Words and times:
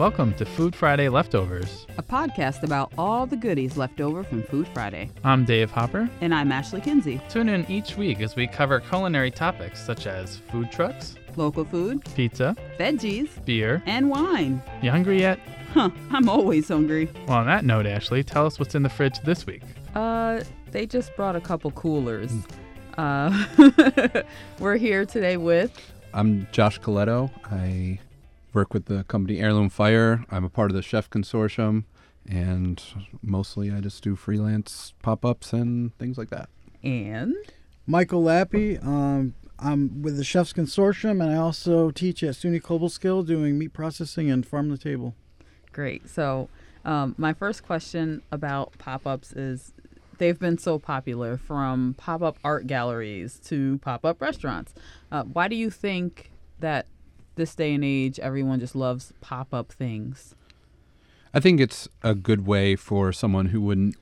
Welcome 0.00 0.32
to 0.36 0.46
Food 0.46 0.74
Friday 0.74 1.10
Leftovers. 1.10 1.86
a 1.98 2.02
podcast 2.02 2.62
about 2.62 2.90
all 2.96 3.26
the 3.26 3.36
goodies 3.36 3.76
left 3.76 4.00
over 4.00 4.24
from 4.24 4.42
Food 4.44 4.66
Friday. 4.72 5.10
I'm 5.24 5.44
Dave 5.44 5.70
Hopper. 5.70 6.08
And 6.22 6.34
I'm 6.34 6.50
Ashley 6.50 6.80
Kinsey. 6.80 7.20
Tune 7.28 7.50
in 7.50 7.70
each 7.70 7.98
week 7.98 8.22
as 8.22 8.34
we 8.34 8.46
cover 8.46 8.80
culinary 8.80 9.30
topics 9.30 9.84
such 9.84 10.06
as 10.06 10.38
food 10.50 10.72
trucks, 10.72 11.16
Local 11.36 11.66
food, 11.66 12.02
pizza, 12.14 12.56
veggies, 12.78 13.44
beer. 13.44 13.82
and 13.84 14.08
wine. 14.08 14.62
You 14.80 14.90
hungry 14.90 15.20
yet? 15.20 15.38
Huh, 15.74 15.90
I'm 16.10 16.30
always 16.30 16.68
hungry. 16.68 17.10
Well, 17.28 17.36
on 17.36 17.46
that 17.48 17.66
note, 17.66 17.84
Ashley, 17.84 18.24
tell 18.24 18.46
us 18.46 18.58
what's 18.58 18.74
in 18.74 18.82
the 18.82 18.88
fridge 18.88 19.20
this 19.20 19.44
week. 19.44 19.62
Uh, 19.94 20.40
they 20.70 20.86
just 20.86 21.14
brought 21.14 21.36
a 21.36 21.42
couple 21.42 21.72
coolers. 21.72 22.32
Uh, 22.96 23.44
we're 24.60 24.78
here 24.78 25.04
today 25.04 25.36
with 25.36 25.78
I'm 26.14 26.46
Josh 26.52 26.80
Coletto. 26.80 27.30
I 27.44 27.98
work 28.52 28.74
with 28.74 28.86
the 28.86 29.04
company 29.04 29.40
Heirloom 29.40 29.68
Fire. 29.68 30.24
I'm 30.30 30.44
a 30.44 30.50
part 30.50 30.70
of 30.70 30.74
the 30.74 30.82
Chef 30.82 31.08
Consortium, 31.10 31.84
and 32.28 32.82
mostly 33.22 33.70
I 33.70 33.80
just 33.80 34.02
do 34.02 34.16
freelance 34.16 34.94
pop 35.02 35.24
ups 35.24 35.52
and 35.52 35.96
things 35.98 36.18
like 36.18 36.30
that. 36.30 36.48
and 36.82 37.34
Michael 37.86 38.22
Lappy. 38.22 38.78
Um, 38.84 39.34
I'm 39.58 40.02
with 40.02 40.16
the 40.16 40.24
Chefs 40.24 40.52
Consortium, 40.52 41.22
and 41.22 41.24
I 41.24 41.36
also 41.36 41.90
teach 41.90 42.22
at 42.22 42.34
SUNY 42.34 42.62
Cobleskill 42.62 43.26
doing 43.26 43.58
meat 43.58 43.72
processing 43.72 44.30
and 44.30 44.46
farm 44.46 44.70
to 44.70 44.78
table. 44.78 45.14
great. 45.72 46.08
So, 46.08 46.48
um, 46.84 47.14
my 47.18 47.34
first 47.34 47.64
question 47.64 48.22
about 48.32 48.76
pop-ups 48.78 49.32
is 49.32 49.74
they've 50.18 50.38
been 50.38 50.56
so 50.56 50.78
popular 50.78 51.36
from 51.36 51.94
pop-up 51.98 52.38
art 52.42 52.66
galleries 52.66 53.38
to 53.44 53.78
pop-up 53.78 54.20
restaurants. 54.22 54.72
Uh, 55.12 55.24
why 55.24 55.46
do 55.48 55.56
you 55.56 55.70
think 55.70 56.30
that 56.60 56.86
this 57.40 57.54
day 57.54 57.74
and 57.74 57.82
age 57.82 58.20
everyone 58.20 58.60
just 58.60 58.76
loves 58.76 59.12
pop-up 59.20 59.72
things? 59.72 60.34
I 61.32 61.40
think 61.40 61.58
it's 61.58 61.88
a 62.02 62.14
good 62.14 62.46
way 62.46 62.76
for 62.76 63.12
someone 63.12 63.46
who 63.46 63.60
wouldn't 63.60 63.96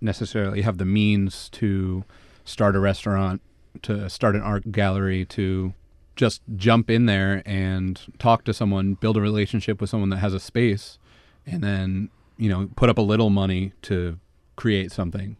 necessarily 0.00 0.62
have 0.62 0.78
the 0.78 0.84
means 0.84 1.48
to 1.50 2.04
start 2.44 2.76
a 2.76 2.80
restaurant, 2.80 3.42
to 3.82 4.08
start 4.08 4.36
an 4.36 4.42
art 4.42 4.70
gallery, 4.70 5.24
to 5.26 5.74
just 6.14 6.42
jump 6.56 6.88
in 6.88 7.06
there 7.06 7.42
and 7.44 8.00
talk 8.18 8.44
to 8.44 8.54
someone, 8.54 8.94
build 8.94 9.16
a 9.16 9.20
relationship 9.20 9.80
with 9.80 9.90
someone 9.90 10.10
that 10.10 10.18
has 10.18 10.34
a 10.34 10.40
space, 10.40 10.98
and 11.46 11.62
then, 11.62 12.10
you 12.36 12.48
know, 12.48 12.68
put 12.76 12.88
up 12.88 12.98
a 12.98 13.02
little 13.02 13.30
money 13.30 13.72
to 13.82 14.18
create 14.56 14.92
something. 14.92 15.36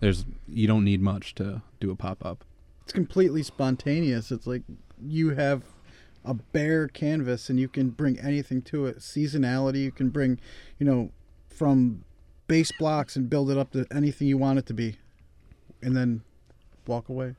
There's 0.00 0.26
you 0.46 0.66
don't 0.66 0.84
need 0.84 1.00
much 1.00 1.34
to 1.36 1.62
do 1.80 1.90
a 1.90 1.96
pop 1.96 2.24
up. 2.24 2.44
It's 2.82 2.92
completely 2.92 3.42
spontaneous. 3.42 4.30
It's 4.30 4.46
like 4.46 4.62
you 5.00 5.30
have 5.30 5.62
a 6.26 6.34
bare 6.34 6.88
canvas, 6.88 7.48
and 7.48 7.58
you 7.58 7.68
can 7.68 7.90
bring 7.90 8.18
anything 8.18 8.60
to 8.62 8.86
it. 8.86 8.98
Seasonality. 8.98 9.82
You 9.84 9.92
can 9.92 10.10
bring, 10.10 10.38
you 10.78 10.84
know, 10.86 11.10
from 11.48 12.04
base 12.48 12.72
blocks 12.78 13.16
and 13.16 13.30
build 13.30 13.50
it 13.50 13.56
up 13.56 13.70
to 13.72 13.86
anything 13.90 14.28
you 14.28 14.36
want 14.38 14.58
it 14.58 14.66
to 14.66 14.74
be, 14.74 14.96
and 15.82 15.96
then 15.96 16.22
walk 16.86 17.08
away. 17.08 17.34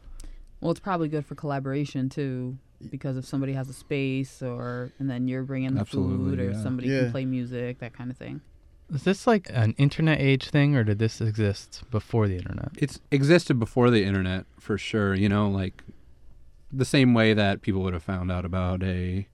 Well, 0.62 0.72
it's 0.72 0.80
probably 0.80 1.08
good 1.08 1.26
for 1.26 1.36
collaboration 1.36 2.10
too, 2.10 2.58
because 2.90 3.18
if 3.18 3.26
somebody 3.26 3.54
has 3.54 3.70
a 3.70 3.74
space, 3.74 4.42
or 4.42 4.92
and 5.00 5.10
then 5.10 5.28
you're 5.28 5.44
bringing 5.44 5.76
the 5.76 5.82
Absolutely, 5.82 6.38
food, 6.38 6.40
or 6.40 6.52
yeah. 6.52 6.64
somebody 6.64 6.88
Yeah. 6.88 7.02
can 7.02 7.12
play 7.12 7.26
music, 7.26 7.80
that 7.80 7.94
kind 7.94 8.10
of 8.10 8.18
thing. 8.18 8.42
Is 8.94 9.04
this 9.04 9.28
like 9.28 9.50
an 9.54 9.74
internet 9.78 10.22
age 10.22 10.50
thing, 10.50 10.76
or 10.76 10.84
did 10.86 10.98
this 10.98 11.20
exist 11.20 11.84
before 11.92 12.28
the 12.28 12.38
internet? 12.38 12.70
It's 12.78 13.02
existed 13.12 13.60
before 13.60 13.92
the 13.92 14.04
internet 14.06 14.46
for 14.60 14.78
sure, 14.78 15.14
you 15.14 15.28
know, 15.28 15.50
like 15.50 15.84
the 16.72 16.86
same 16.86 17.14
way 17.14 17.34
that 17.34 17.62
people 17.62 17.82
would 17.82 17.94
have 17.94 18.04
found 18.04 18.32
out 18.32 18.46
about 18.46 18.84
a 18.84 19.28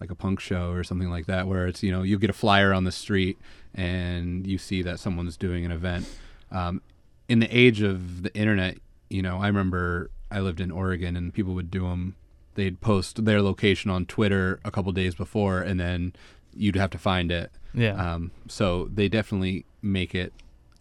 like 0.00 0.10
a 0.10 0.14
punk 0.14 0.40
show 0.40 0.70
or 0.72 0.82
something 0.82 1.08
like 1.08 1.26
that 1.26 1.46
where 1.46 1.66
it's, 1.66 1.82
you 1.82 1.90
know, 1.90 2.02
you 2.02 2.18
get 2.18 2.28
a 2.28 2.34
flyer 2.34 2.72
on 2.72 2.84
the 2.84 2.92
street 2.92 3.38
and 3.74 4.46
you 4.46 4.58
see 4.58 4.82
that 4.82 4.98
someone's 4.98 5.36
doing 5.36 5.64
an 5.64 5.70
event. 5.70 6.08
Um, 6.50 6.82
in 7.28 7.38
the 7.38 7.56
age 7.56 7.80
of 7.80 8.22
the 8.22 8.34
internet, 8.34 8.78
you 9.08 9.22
know, 9.22 9.38
I 9.38 9.46
remember 9.46 10.10
I 10.30 10.40
lived 10.40 10.60
in 10.60 10.70
Oregon 10.70 11.16
and 11.16 11.32
people 11.32 11.54
would 11.54 11.70
do 11.70 11.88
them 11.88 12.16
they'd 12.54 12.80
post 12.80 13.24
their 13.24 13.42
location 13.42 13.90
on 13.90 14.06
Twitter 14.06 14.60
a 14.64 14.70
couple 14.70 14.92
days 14.92 15.14
before 15.14 15.60
and 15.60 15.78
then 15.78 16.12
you'd 16.54 16.76
have 16.76 16.90
to 16.90 16.98
find 16.98 17.32
it. 17.32 17.50
Yeah. 17.72 17.94
Um, 17.94 18.30
so 18.48 18.88
they 18.92 19.08
definitely 19.08 19.64
make 19.82 20.14
it 20.14 20.32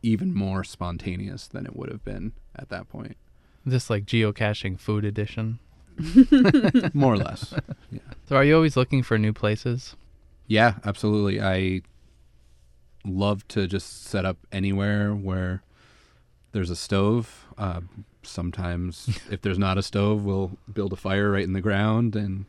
even 0.02 0.34
more 0.34 0.64
spontaneous 0.64 1.48
than 1.48 1.66
it 1.66 1.76
would 1.76 1.90
have 1.90 2.04
been 2.04 2.34
at 2.56 2.70
that 2.70 2.90
point, 2.90 3.18
this 3.66 3.90
like 3.90 4.06
geocaching 4.06 4.80
food 4.80 5.06
edition. 5.06 5.60
more 6.94 7.14
or 7.14 7.18
less. 7.18 7.54
So 8.28 8.36
are 8.36 8.44
you 8.44 8.56
always 8.56 8.78
looking 8.78 9.04
for 9.04 9.18
new 9.18 9.34
places? 9.34 9.96
Yeah, 10.48 10.76
absolutely. 10.86 11.42
I 11.42 11.82
love 13.06 13.48
to 13.50 13.68
just 13.68 14.06
set 14.06 14.26
up 14.26 14.38
anywhere 14.52 15.14
where 15.14 15.64
there's 16.52 16.70
a 16.70 16.76
stove. 16.76 17.48
Uh, 17.58 17.82
sometimes, 18.22 19.20
if 19.32 19.42
there's 19.42 19.60
not 19.60 19.78
a 19.78 19.84
stove, 19.84 20.24
we'll 20.24 20.58
build 20.72 20.94
a 20.94 20.98
fire 20.98 21.32
right 21.32 21.44
in 21.44 21.54
the 21.54 21.62
ground 21.62 22.16
and 22.16 22.46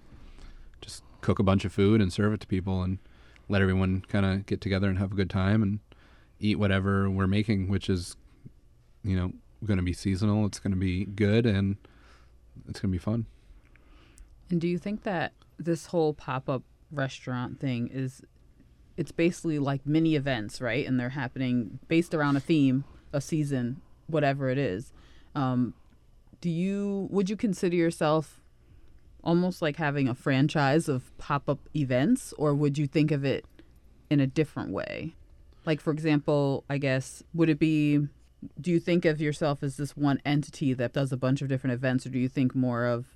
just 0.80 1.02
cook 1.20 1.38
a 1.38 1.42
bunch 1.42 1.64
of 1.64 1.72
food 1.72 2.00
and 2.00 2.12
serve 2.12 2.32
it 2.32 2.40
to 2.40 2.46
people 2.46 2.82
and 2.82 2.98
let 3.48 3.62
everyone 3.62 4.02
kind 4.08 4.24
of 4.24 4.46
get 4.46 4.60
together 4.60 4.88
and 4.88 4.98
have 4.98 5.12
a 5.12 5.14
good 5.14 5.30
time 5.30 5.62
and 5.62 5.80
eat 6.40 6.58
whatever 6.58 7.10
we're 7.10 7.26
making, 7.26 7.68
which 7.68 7.88
is, 7.88 8.16
you 9.02 9.16
know, 9.16 9.32
going 9.64 9.76
to 9.76 9.82
be 9.82 9.92
seasonal. 9.92 10.46
It's 10.46 10.58
going 10.58 10.72
to 10.72 10.78
be 10.78 11.04
good 11.04 11.46
and 11.46 11.76
it's 12.68 12.80
going 12.80 12.92
to 12.92 12.98
be 12.98 12.98
fun. 12.98 13.26
And 14.50 14.60
do 14.60 14.68
you 14.68 14.78
think 14.78 15.02
that 15.02 15.32
this 15.58 15.86
whole 15.86 16.14
pop-up 16.14 16.62
restaurant 16.90 17.60
thing 17.60 17.88
is 17.88 18.22
it's 18.96 19.12
basically 19.12 19.58
like 19.58 19.86
mini 19.86 20.14
events, 20.14 20.60
right? 20.60 20.86
And 20.86 20.98
they're 20.98 21.10
happening 21.10 21.78
based 21.88 22.14
around 22.14 22.36
a 22.36 22.40
theme, 22.40 22.84
a 23.12 23.20
season, 23.20 23.80
whatever 24.06 24.48
it 24.48 24.58
is. 24.58 24.92
Um, 25.34 25.74
do 26.40 26.50
you 26.50 27.08
would 27.10 27.30
you 27.30 27.36
consider 27.36 27.76
yourself 27.76 28.40
almost 29.22 29.62
like 29.62 29.76
having 29.76 30.06
a 30.06 30.14
franchise 30.14 30.88
of 30.88 31.16
pop-up 31.16 31.58
events 31.74 32.34
or 32.36 32.54
would 32.54 32.76
you 32.76 32.86
think 32.86 33.10
of 33.10 33.24
it 33.24 33.46
in 34.10 34.20
a 34.20 34.26
different 34.26 34.70
way? 34.70 35.14
Like 35.64 35.80
for 35.80 35.90
example, 35.90 36.64
I 36.68 36.78
guess 36.78 37.22
would 37.32 37.48
it 37.48 37.58
be 37.58 38.06
do 38.60 38.70
you 38.70 38.78
think 38.78 39.06
of 39.06 39.20
yourself 39.20 39.62
as 39.62 39.78
this 39.78 39.96
one 39.96 40.20
entity 40.24 40.74
that 40.74 40.92
does 40.92 41.12
a 41.12 41.16
bunch 41.16 41.40
of 41.40 41.48
different 41.48 41.72
events 41.72 42.04
or 42.04 42.10
do 42.10 42.18
you 42.18 42.28
think 42.28 42.54
more 42.54 42.84
of 42.84 43.06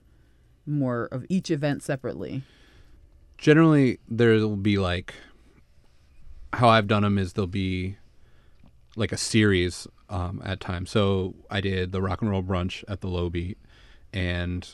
more 0.69 1.07
of 1.07 1.25
each 1.29 1.51
event 1.51 1.83
separately. 1.83 2.43
generally 3.39 3.99
there'll 4.09 4.57
be 4.57 4.79
like 4.79 5.15
how 6.53 6.69
I've 6.69 6.87
done 6.87 7.03
them 7.03 7.19
is 7.19 7.33
there'll 7.35 7.47
be 7.47 7.97
like 8.97 9.13
a 9.13 9.17
series 9.17 9.87
um, 10.09 10.43
at 10.45 10.61
times. 10.61 10.91
So 10.91 11.35
I 11.51 11.61
did 11.61 11.93
the 11.93 12.03
rock 12.03 12.23
and 12.23 12.31
roll 12.31 12.43
brunch 12.43 12.85
at 12.89 13.01
the 13.01 13.09
Low 13.09 13.31
Beat, 13.31 13.59
and 14.13 14.69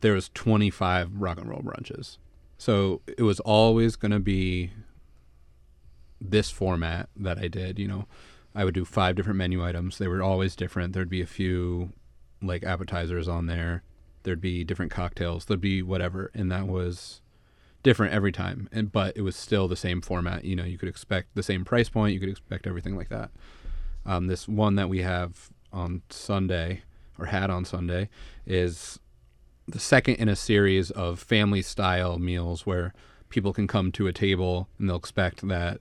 there 0.00 0.14
was 0.14 0.30
25 0.34 1.10
rock 1.14 1.38
and 1.38 1.48
roll 1.48 1.60
brunches. 1.60 2.18
So 2.56 3.02
it 3.06 3.22
was 3.22 3.40
always 3.40 3.96
going 3.96 4.12
to 4.12 4.20
be 4.20 4.70
this 6.20 6.50
format 6.50 7.08
that 7.16 7.38
I 7.38 7.48
did. 7.48 7.78
You 7.78 7.88
know, 7.88 8.06
I 8.54 8.64
would 8.64 8.74
do 8.74 8.84
five 8.84 9.14
different 9.16 9.38
menu 9.38 9.64
items. 9.64 9.98
They 9.98 10.08
were 10.08 10.22
always 10.22 10.56
different. 10.56 10.92
There'd 10.92 11.08
be 11.08 11.22
a 11.22 11.26
few 11.26 11.92
like 12.40 12.64
appetizers 12.64 13.28
on 13.28 13.46
there. 13.46 13.82
There'd 14.28 14.42
be 14.42 14.62
different 14.62 14.92
cocktails. 14.92 15.46
There'd 15.46 15.58
be 15.58 15.80
whatever, 15.80 16.30
and 16.34 16.52
that 16.52 16.68
was 16.68 17.22
different 17.82 18.12
every 18.12 18.30
time. 18.30 18.68
And 18.70 18.92
but 18.92 19.16
it 19.16 19.22
was 19.22 19.36
still 19.36 19.68
the 19.68 19.74
same 19.74 20.02
format. 20.02 20.44
You 20.44 20.54
know, 20.54 20.64
you 20.64 20.76
could 20.76 20.90
expect 20.90 21.34
the 21.34 21.42
same 21.42 21.64
price 21.64 21.88
point. 21.88 22.12
You 22.12 22.20
could 22.20 22.28
expect 22.28 22.66
everything 22.66 22.94
like 22.94 23.08
that. 23.08 23.30
Um, 24.04 24.26
this 24.26 24.46
one 24.46 24.74
that 24.74 24.90
we 24.90 25.00
have 25.00 25.48
on 25.72 26.02
Sunday 26.10 26.82
or 27.18 27.24
had 27.24 27.48
on 27.48 27.64
Sunday 27.64 28.10
is 28.44 28.98
the 29.66 29.80
second 29.80 30.16
in 30.16 30.28
a 30.28 30.36
series 30.36 30.90
of 30.90 31.20
family 31.20 31.62
style 31.62 32.18
meals 32.18 32.66
where 32.66 32.92
people 33.30 33.54
can 33.54 33.66
come 33.66 33.90
to 33.92 34.08
a 34.08 34.12
table 34.12 34.68
and 34.78 34.90
they'll 34.90 34.96
expect 34.96 35.48
that 35.48 35.80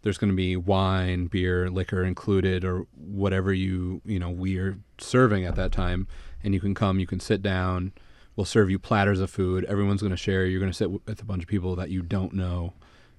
there's 0.00 0.16
going 0.16 0.30
to 0.32 0.36
be 0.36 0.56
wine, 0.56 1.26
beer, 1.26 1.68
liquor 1.68 2.04
included 2.04 2.64
or 2.64 2.86
whatever 2.96 3.52
you, 3.52 4.00
you 4.06 4.18
know, 4.18 4.30
we 4.30 4.56
are 4.56 4.78
serving 4.96 5.44
at 5.44 5.56
that 5.56 5.72
time 5.72 6.08
and 6.44 6.54
you 6.54 6.60
can 6.60 6.74
come, 6.74 6.98
you 6.98 7.06
can 7.06 7.20
sit 7.20 7.42
down, 7.42 7.92
we'll 8.36 8.44
serve 8.44 8.70
you 8.70 8.78
platters 8.78 9.20
of 9.20 9.30
food, 9.30 9.64
everyone's 9.66 10.00
going 10.02 10.10
to 10.10 10.16
share, 10.16 10.46
you're 10.46 10.60
going 10.60 10.70
to 10.72 10.76
sit 10.76 10.90
with 10.90 11.20
a 11.20 11.24
bunch 11.24 11.42
of 11.42 11.48
people 11.48 11.76
that 11.76 11.90
you 11.90 12.02
don't 12.02 12.32
know 12.32 12.72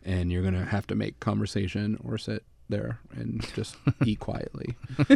and 0.04 0.32
you're 0.32 0.42
going 0.42 0.54
to 0.54 0.66
have 0.66 0.86
to 0.88 0.96
make 0.96 1.20
conversation 1.20 1.98
or 2.04 2.18
sit 2.18 2.44
there 2.70 3.00
and 3.16 3.46
just 3.56 3.76
eat 4.06 4.20
quietly. 4.20 4.76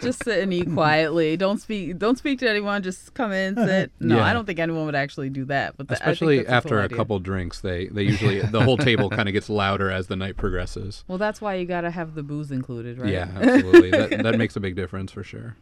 Just 0.00 0.24
sit 0.24 0.42
and 0.42 0.52
eat 0.52 0.72
quietly. 0.72 1.36
Don't 1.36 1.58
speak. 1.58 1.98
Don't 1.98 2.16
speak 2.16 2.38
to 2.40 2.48
anyone. 2.48 2.82
Just 2.82 3.14
come 3.14 3.32
in, 3.32 3.56
uh-huh. 3.56 3.66
sit. 3.66 3.92
No, 4.00 4.16
Yeah. 4.16 4.24
I 4.24 4.32
don't 4.32 4.44
think 4.44 4.58
anyone 4.58 4.86
would 4.86 4.94
actually 4.94 5.28
do 5.30 5.44
that. 5.46 5.76
But 5.76 5.88
th- 5.88 6.00
I 6.00 6.04
Especially 6.04 6.38
that's 6.38 6.48
the 6.48 6.54
after 6.54 6.80
a 6.80 6.84
idea. 6.84 6.96
couple 6.96 7.18
drinks, 7.20 7.60
they 7.60 7.86
they 7.88 8.02
usually 8.02 8.40
the 8.42 8.62
whole 8.62 8.76
table 8.76 9.10
kind 9.10 9.28
of 9.28 9.32
gets 9.32 9.48
louder 9.50 9.90
as 9.90 10.06
the 10.06 10.16
night 10.16 10.36
progresses. 10.36 11.04
Well, 11.08 11.18
that's 11.18 11.40
why 11.40 11.54
you 11.54 11.66
gotta 11.66 11.90
have 11.90 12.14
the 12.14 12.22
booze 12.22 12.50
included, 12.50 12.98
right? 12.98 13.12
Yeah, 13.12 13.28
absolutely. 13.34 13.90
that 13.90 14.22
that 14.22 14.38
makes 14.38 14.56
a 14.56 14.60
big 14.60 14.74
difference 14.76 15.12
for 15.12 15.22
sure. 15.22 15.56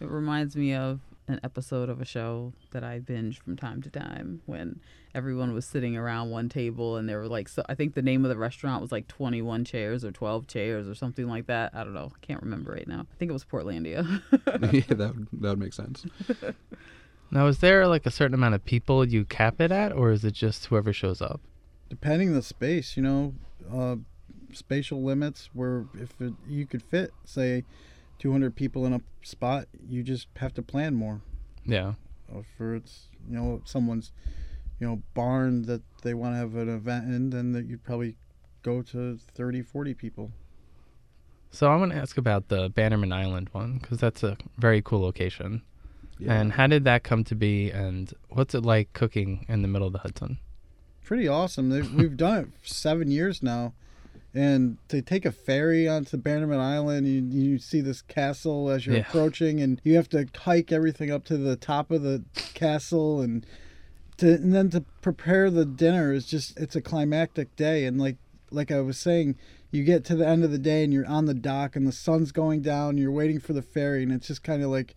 It 0.00 0.08
reminds 0.08 0.56
me 0.56 0.74
of 0.74 1.00
an 1.26 1.40
episode 1.42 1.88
of 1.88 2.00
a 2.00 2.04
show 2.04 2.52
that 2.70 2.82
I 2.82 3.00
binge 3.00 3.40
from 3.40 3.56
time 3.56 3.82
to 3.82 3.90
time 3.90 4.40
when 4.46 4.80
everyone 5.14 5.52
was 5.52 5.66
sitting 5.66 5.96
around 5.96 6.30
one 6.30 6.48
table 6.48 6.96
and 6.96 7.06
there 7.08 7.18
were 7.18 7.28
like 7.28 7.48
so 7.48 7.62
I 7.68 7.74
think 7.74 7.94
the 7.94 8.02
name 8.02 8.24
of 8.24 8.30
the 8.30 8.38
restaurant 8.38 8.80
was 8.80 8.92
like 8.92 9.08
21 9.08 9.64
chairs 9.64 10.04
or 10.04 10.10
12 10.10 10.46
chairs 10.46 10.88
or 10.88 10.94
something 10.94 11.26
like 11.26 11.46
that. 11.46 11.74
I 11.74 11.84
don't 11.84 11.94
know. 11.94 12.12
I 12.14 12.26
can't 12.26 12.42
remember 12.42 12.72
right 12.72 12.88
now. 12.88 13.00
I 13.00 13.16
think 13.18 13.30
it 13.30 13.34
was 13.34 13.44
Portlandia. 13.44 14.22
yeah, 14.32 14.96
that 14.96 15.14
would, 15.14 15.28
that 15.32 15.48
would 15.50 15.58
make 15.58 15.74
sense. 15.74 16.04
Now, 17.30 17.46
is 17.46 17.58
there 17.58 17.86
like 17.86 18.06
a 18.06 18.10
certain 18.10 18.32
amount 18.32 18.54
of 18.54 18.64
people 18.64 19.06
you 19.06 19.26
cap 19.26 19.60
it 19.60 19.70
at, 19.70 19.92
or 19.92 20.12
is 20.12 20.24
it 20.24 20.32
just 20.32 20.64
whoever 20.64 20.94
shows 20.94 21.20
up? 21.20 21.42
depending 21.88 22.28
on 22.28 22.34
the 22.34 22.42
space, 22.42 22.96
you 22.96 23.02
know, 23.02 23.34
uh, 23.72 23.96
spatial 24.52 25.02
limits 25.02 25.50
where 25.52 25.86
if 25.94 26.20
it, 26.20 26.32
you 26.46 26.66
could 26.66 26.82
fit, 26.82 27.12
say, 27.24 27.64
200 28.18 28.54
people 28.56 28.84
in 28.86 28.92
a 28.92 29.00
spot, 29.22 29.66
you 29.88 30.02
just 30.02 30.28
have 30.36 30.54
to 30.54 30.62
plan 30.62 30.94
more. 30.94 31.20
Yeah. 31.64 31.94
Uh, 32.30 32.42
for 32.56 32.74
it's 32.74 33.08
you 33.28 33.36
know 33.36 33.62
someone's 33.64 34.12
you 34.78 34.86
know 34.86 35.02
barn 35.14 35.62
that 35.62 35.82
they 36.02 36.14
want 36.14 36.34
to 36.34 36.38
have 36.38 36.54
an 36.56 36.68
event 36.68 37.04
in, 37.06 37.30
then 37.30 37.52
that 37.52 37.66
you'd 37.66 37.84
probably 37.84 38.16
go 38.62 38.82
to 38.82 39.18
30, 39.34 39.62
40 39.62 39.94
people. 39.94 40.30
So 41.50 41.70
I 41.70 41.76
want 41.76 41.92
to 41.92 41.98
ask 41.98 42.18
about 42.18 42.48
the 42.48 42.68
Bannerman 42.68 43.12
Island 43.12 43.48
one 43.52 43.78
because 43.78 43.98
that's 43.98 44.22
a 44.22 44.36
very 44.58 44.82
cool 44.82 45.00
location. 45.00 45.62
Yeah. 46.18 46.34
And 46.34 46.52
how 46.52 46.66
did 46.66 46.84
that 46.84 47.04
come 47.04 47.24
to 47.24 47.34
be? 47.34 47.70
And 47.70 48.12
what's 48.28 48.54
it 48.54 48.64
like 48.64 48.92
cooking 48.92 49.46
in 49.48 49.62
the 49.62 49.68
middle 49.68 49.86
of 49.86 49.92
the 49.92 50.00
Hudson? 50.00 50.38
Pretty 51.02 51.26
awesome. 51.28 51.70
They've, 51.70 51.90
we've 51.94 52.16
done 52.16 52.38
it 52.38 52.48
seven 52.62 53.10
years 53.10 53.42
now. 53.42 53.72
And 54.34 54.76
to 54.88 55.00
take 55.00 55.24
a 55.24 55.32
ferry 55.32 55.88
onto 55.88 56.16
Bannerman 56.18 56.60
Island, 56.60 57.06
you, 57.08 57.22
you 57.40 57.58
see 57.58 57.80
this 57.80 58.02
castle 58.02 58.68
as 58.68 58.86
you're 58.86 58.96
Yeah. 58.96 59.02
approaching, 59.02 59.60
and 59.60 59.80
you 59.84 59.96
have 59.96 60.08
to 60.10 60.26
hike 60.36 60.70
everything 60.70 61.10
up 61.10 61.24
to 61.26 61.36
the 61.38 61.56
top 61.56 61.90
of 61.90 62.02
the 62.02 62.22
castle, 62.54 63.20
and 63.22 63.46
to 64.18 64.34
and 64.34 64.54
then 64.54 64.68
to 64.70 64.82
prepare 65.00 65.50
the 65.50 65.64
dinner 65.64 66.12
is 66.12 66.26
just 66.26 66.58
it's 66.58 66.76
a 66.76 66.80
climactic 66.82 67.56
day. 67.56 67.84
And 67.86 67.98
like 67.98 68.16
like 68.50 68.70
I 68.70 68.80
was 68.80 68.98
saying, 68.98 69.36
you 69.70 69.82
get 69.82 70.04
to 70.06 70.14
the 70.16 70.26
end 70.26 70.44
of 70.44 70.50
the 70.50 70.58
day 70.58 70.84
and 70.84 70.92
you're 70.92 71.06
on 71.06 71.24
the 71.26 71.34
dock, 71.34 71.74
and 71.74 71.86
the 71.86 71.92
sun's 71.92 72.30
going 72.30 72.60
down, 72.62 72.90
and 72.90 72.98
you're 72.98 73.10
waiting 73.10 73.40
for 73.40 73.54
the 73.54 73.62
ferry, 73.62 74.02
and 74.02 74.12
it's 74.12 74.26
just 74.26 74.42
kind 74.42 74.62
of 74.62 74.70
like, 74.70 74.94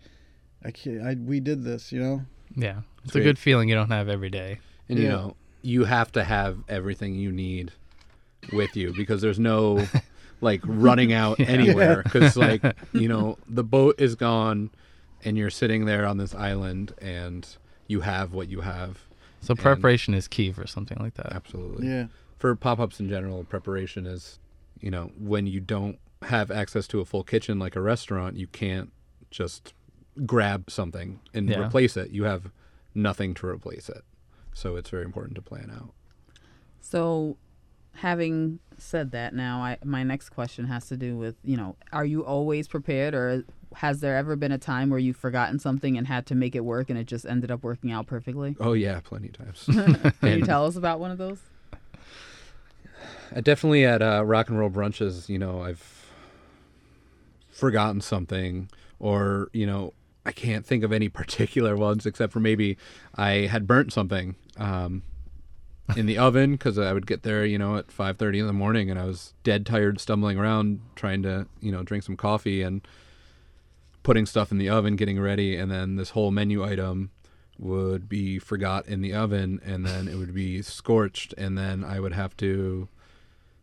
I, 0.63 0.71
can't, 0.71 1.01
I 1.01 1.15
we 1.15 1.39
did 1.39 1.63
this, 1.63 1.91
you 1.91 2.01
know. 2.01 2.21
Yeah. 2.55 2.81
It's 3.03 3.13
Sweet. 3.13 3.21
a 3.21 3.23
good 3.23 3.39
feeling 3.39 3.69
you 3.69 3.75
don't 3.75 3.89
have 3.91 4.09
every 4.09 4.29
day. 4.29 4.59
And 4.89 4.99
you 4.99 5.07
know, 5.07 5.35
you 5.61 5.85
have 5.85 6.11
to 6.13 6.23
have 6.25 6.59
everything 6.67 7.15
you 7.15 7.31
need 7.31 7.71
with 8.51 8.75
you 8.75 8.93
because 8.93 9.21
there's 9.21 9.39
no 9.39 9.85
like 10.41 10.61
running 10.65 11.13
out 11.13 11.39
anywhere 11.39 12.01
because 12.03 12.35
like 12.35 12.63
you 12.93 13.07
know 13.07 13.37
the 13.47 13.63
boat 13.63 13.95
is 13.99 14.15
gone 14.15 14.69
and 15.23 15.37
you're 15.37 15.49
sitting 15.51 15.85
there 15.85 16.05
on 16.05 16.17
this 16.17 16.33
island 16.33 16.93
and 16.99 17.47
you 17.87 18.01
have 18.01 18.33
what 18.33 18.47
you 18.49 18.61
have. 18.61 18.99
So 19.41 19.51
And- 19.51 19.59
preparation 19.59 20.13
is 20.13 20.27
key 20.27 20.51
for 20.51 20.65
something 20.67 20.97
like 20.99 21.13
that. 21.15 21.33
Absolutely. 21.33 21.87
Yeah. 21.87 22.07
For 22.39 22.55
pop-ups 22.55 22.99
in 22.99 23.07
general, 23.09 23.43
preparation 23.43 24.05
is 24.07 24.39
you 24.79 24.89
know 24.91 25.11
when 25.19 25.45
you 25.47 25.59
don't 25.59 25.99
have 26.23 26.49
access 26.51 26.87
to 26.87 26.99
a 26.99 27.05
full 27.05 27.23
kitchen 27.23 27.59
like 27.59 27.75
a 27.75 27.81
restaurant, 27.81 28.37
you 28.37 28.47
can't 28.47 28.91
just 29.31 29.73
grab 30.25 30.69
something 30.69 31.19
and 31.33 31.49
Yeah. 31.49 31.65
replace 31.65 31.95
it. 31.97 32.11
You 32.11 32.23
have 32.25 32.51
nothing 32.93 33.33
to 33.35 33.47
replace 33.47 33.89
it. 33.89 34.03
So 34.53 34.75
it's 34.75 34.89
very 34.89 35.03
important 35.05 35.35
to 35.35 35.41
plan 35.41 35.71
out. 35.73 35.93
So, 36.81 37.37
having 37.93 38.59
said 38.77 39.11
that, 39.11 39.33
now 39.33 39.61
I 39.61 39.77
my 39.83 40.03
next 40.03 40.29
question 40.29 40.65
has 40.65 40.87
to 40.87 40.97
do 40.97 41.17
with 41.17 41.35
you 41.43 41.57
know, 41.57 41.75
are 41.93 42.05
you 42.05 42.25
always 42.25 42.67
prepared, 42.67 43.13
or 43.13 43.43
has 43.75 43.99
there 44.01 44.17
ever 44.17 44.35
been 44.35 44.51
a 44.51 44.57
time 44.57 44.89
where 44.89 44.99
you've 44.99 45.17
forgotten 45.17 45.59
something 45.59 45.97
and 45.97 46.07
had 46.07 46.25
to 46.27 46.35
make 46.35 46.55
it 46.55 46.61
work, 46.61 46.89
and 46.89 46.97
it 46.97 47.05
just 47.05 47.25
ended 47.25 47.51
up 47.51 47.63
working 47.63 47.91
out 47.91 48.07
perfectly? 48.07 48.55
Oh 48.59 48.73
yeah, 48.73 48.99
plenty 49.01 49.29
of 49.29 49.33
times. 49.33 49.65
Can 50.19 50.39
you 50.39 50.45
tell 50.45 50.65
us 50.65 50.75
about 50.75 50.99
one 50.99 51.11
of 51.11 51.17
those? 51.17 51.39
Definitely 53.43 53.85
at 53.85 54.01
uh, 54.01 54.25
rock 54.25 54.49
and 54.49 54.59
roll 54.59 54.69
brunches, 54.69 55.29
you 55.29 55.39
know, 55.39 55.61
I've 55.61 56.11
forgotten 57.49 58.01
something, 58.01 58.69
or 58.99 59.49
you 59.53 59.65
know, 59.65 59.93
I 60.25 60.31
can't 60.31 60.65
think 60.65 60.83
of 60.83 60.91
any 60.91 61.09
particular 61.21 61.77
ones 61.77 62.05
except 62.05 62.33
for 62.33 62.39
maybe 62.39 62.77
I 63.15 63.47
had 63.47 63.67
burnt 63.67 63.93
something 63.93 64.35
um, 64.57 65.03
in 65.95 66.05
the 66.05 66.17
oven 66.17 66.53
because 66.53 66.77
I 66.77 66.93
would 66.93 67.07
get 67.07 67.23
there, 67.23 67.45
you 67.45 67.57
know, 67.57 67.77
at 67.77 67.91
five 67.91 68.17
thirty 68.17 68.39
in 68.39 68.47
the 68.47 68.53
morning, 68.53 68.89
and 68.89 68.99
I 68.99 69.05
was 69.05 69.33
dead 69.43 69.65
tired, 69.65 69.99
stumbling 69.99 70.37
around 70.37 70.81
trying 70.95 71.23
to, 71.23 71.47
you 71.59 71.71
know, 71.71 71.83
drink 71.83 72.03
some 72.03 72.17
coffee 72.17 72.61
and 72.61 72.81
putting 74.03 74.25
stuff 74.25 74.51
in 74.51 74.57
the 74.57 74.69
oven, 74.69 74.95
getting 74.95 75.19
ready, 75.19 75.55
and 75.55 75.71
then 75.71 75.95
this 75.95 76.11
whole 76.11 76.31
menu 76.31 76.63
item 76.63 77.11
would 77.61 78.09
be 78.09 78.39
forgot 78.39 78.87
in 78.87 79.01
the 79.01 79.13
oven 79.13 79.61
and 79.63 79.85
then 79.85 80.07
it 80.07 80.15
would 80.15 80.33
be 80.33 80.63
scorched 80.63 81.31
and 81.37 81.55
then 81.55 81.83
I 81.83 81.99
would 81.99 82.13
have 82.13 82.35
to 82.37 82.87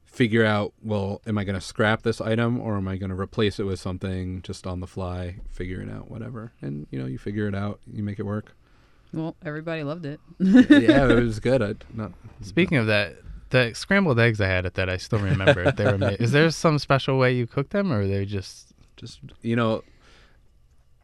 figure 0.05 0.45
out 0.45 0.73
well 0.83 1.21
am 1.27 1.37
I 1.37 1.43
going 1.43 1.59
to 1.59 1.61
scrap 1.61 2.03
this 2.03 2.21
item 2.21 2.61
or 2.61 2.77
am 2.77 2.87
I 2.87 2.97
going 2.97 3.11
to 3.11 3.19
replace 3.19 3.59
it 3.59 3.65
with 3.65 3.81
something 3.81 4.41
just 4.43 4.69
on 4.69 4.79
the 4.79 4.87
fly 4.87 5.37
figuring 5.49 5.91
out 5.91 6.09
whatever. 6.09 6.53
And 6.63 6.87
you 6.93 6.99
know 6.99 7.07
you 7.07 7.19
figure 7.19 7.49
it 7.49 7.57
out 7.57 7.81
you 7.93 8.05
make 8.05 8.21
it 8.21 8.25
work 8.25 8.55
Well, 9.13 9.37
everybody 9.45 9.83
loved 9.85 10.05
it. 10.07 10.21
yeah 10.39 11.09
it 11.11 11.23
was 11.23 11.41
good 11.41 11.63
I 11.63 11.75
not 11.95 12.13
Speaking 12.43 12.79
of 12.79 12.87
that, 12.87 13.17
the 13.51 13.73
scrambled 13.75 14.19
eggs 14.21 14.41
I 14.41 14.47
had 14.47 14.67
at 14.67 14.75
that 14.75 14.89
I 14.91 14.97
still 14.99 15.19
remember. 15.19 15.73
they 15.73 15.85
were. 15.85 15.99
Ma- 15.99 16.07
is 16.21 16.33
there 16.33 16.51
some 16.51 16.79
special 16.79 17.19
way 17.19 17.35
you 17.35 17.47
cook 17.47 17.71
them, 17.71 17.93
or 17.93 18.01
are 18.03 18.07
they 18.07 18.25
just? 18.25 18.75
just 18.97 19.21
you 19.43 19.55
know 19.57 19.83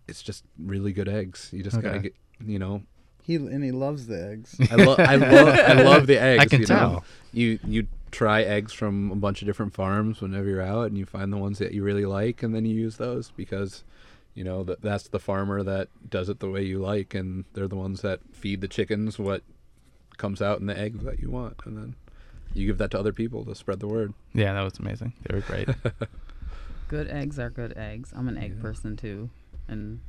it's 0.09 0.21
just 0.23 0.45
really 0.59 0.93
good 0.93 1.09
eggs 1.09 1.49
you 1.53 1.63
just 1.63 1.81
got 1.81 1.93
to 1.93 1.99
get 2.01 2.15
you 2.45 2.59
know 2.59 2.83
He 3.23 3.37
and 3.37 3.63
he 3.65 3.71
loves 3.73 4.07
the 4.07 4.31
eggs. 4.33 4.57
I 4.71 4.75
love 4.75 4.99
I 5.01 5.15
love 5.17 5.49
I 5.49 5.73
love 5.83 6.07
the 6.07 6.21
eggs. 6.21 6.43
I 6.43 6.47
can 6.47 6.61
you 6.61 6.67
know? 6.67 6.75
tell. 6.77 7.05
You 7.33 7.59
you 7.67 7.87
try 8.11 8.43
eggs 8.43 8.73
from 8.73 9.11
a 9.11 9.17
bunch 9.17 9.41
of 9.43 9.47
different 9.47 9.73
farms 9.75 10.21
whenever 10.21 10.49
you're 10.49 10.61
out, 10.63 10.87
and 10.89 10.99
you 10.99 11.07
find 11.07 11.33
the 11.33 11.37
ones 11.39 11.59
that 11.59 11.73
you 11.73 11.83
really 11.83 12.05
like, 12.05 12.43
and 12.43 12.55
then 12.55 12.65
you 12.67 12.75
use 12.75 12.97
those 12.97 13.31
because 13.37 13.83
you 14.35 14.45
know 14.45 14.63
that 14.65 14.83
that's 14.83 15.09
the 15.09 15.19
farmer 15.19 15.63
that 15.63 15.89
does 16.09 16.29
it 16.29 16.41
the 16.41 16.51
way 16.51 16.63
you 16.63 16.79
like, 16.79 17.15
and 17.15 17.45
they're 17.55 17.69
the 17.69 17.77
ones 17.77 18.01
that 18.03 18.21
feed 18.33 18.61
the 18.61 18.69
chickens 18.69 19.19
what 19.19 19.43
comes 20.17 20.41
out 20.43 20.61
in 20.61 20.67
the 20.67 20.79
eggs 20.79 21.05
that 21.05 21.21
you 21.21 21.31
want, 21.31 21.61
and 21.65 21.77
then 21.77 21.95
you 22.53 22.67
give 22.67 22.79
that 22.79 22.91
to 22.93 22.99
other 22.99 23.13
people 23.13 23.45
to 23.45 23.55
spread 23.55 23.81
the 23.81 23.89
word. 23.89 24.13
Yeah, 24.33 24.53
that 24.55 24.63
was 24.63 24.79
amazing. 24.79 25.13
They 25.27 25.35
were 25.35 25.41
great. 25.41 25.69
Good 26.89 27.09
eggs 27.09 27.39
are 27.39 27.51
good 27.51 27.77
eggs. 27.77 28.13
I'm 28.15 28.29
an 28.29 28.37
egg 28.37 28.55
Yeah. 28.57 28.63
person 28.63 28.97
too, 28.97 29.31
and 29.67 30.01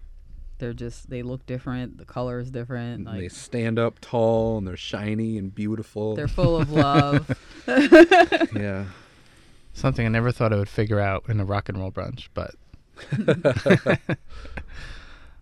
they're 0.58 0.74
just 0.74 1.10
they 1.10 1.24
look 1.24 1.46
different. 1.46 1.98
The 1.98 2.06
color 2.06 2.40
is 2.40 2.52
different. 2.52 3.08
And 3.08 3.20
they 3.20 3.30
stand 3.30 3.80
up 3.80 4.00
tall 4.02 4.58
and 4.58 4.68
they're 4.68 4.78
shiny 4.78 5.38
and 5.38 5.54
beautiful. 5.56 6.16
they're 6.16 6.28
full 6.28 6.58
of 6.58 6.72
love. 6.72 7.30
yeah. 8.56 8.86
something 9.74 10.06
I 10.06 10.10
never 10.10 10.32
thought 10.32 10.54
I 10.54 10.58
would 10.58 10.70
figure 10.70 11.00
out 11.00 11.26
in 11.30 11.40
a 11.40 11.46
rock 11.46 11.70
and 11.70 11.78
roll 11.80 11.92
brunch, 11.92 12.28
but. 12.34 12.56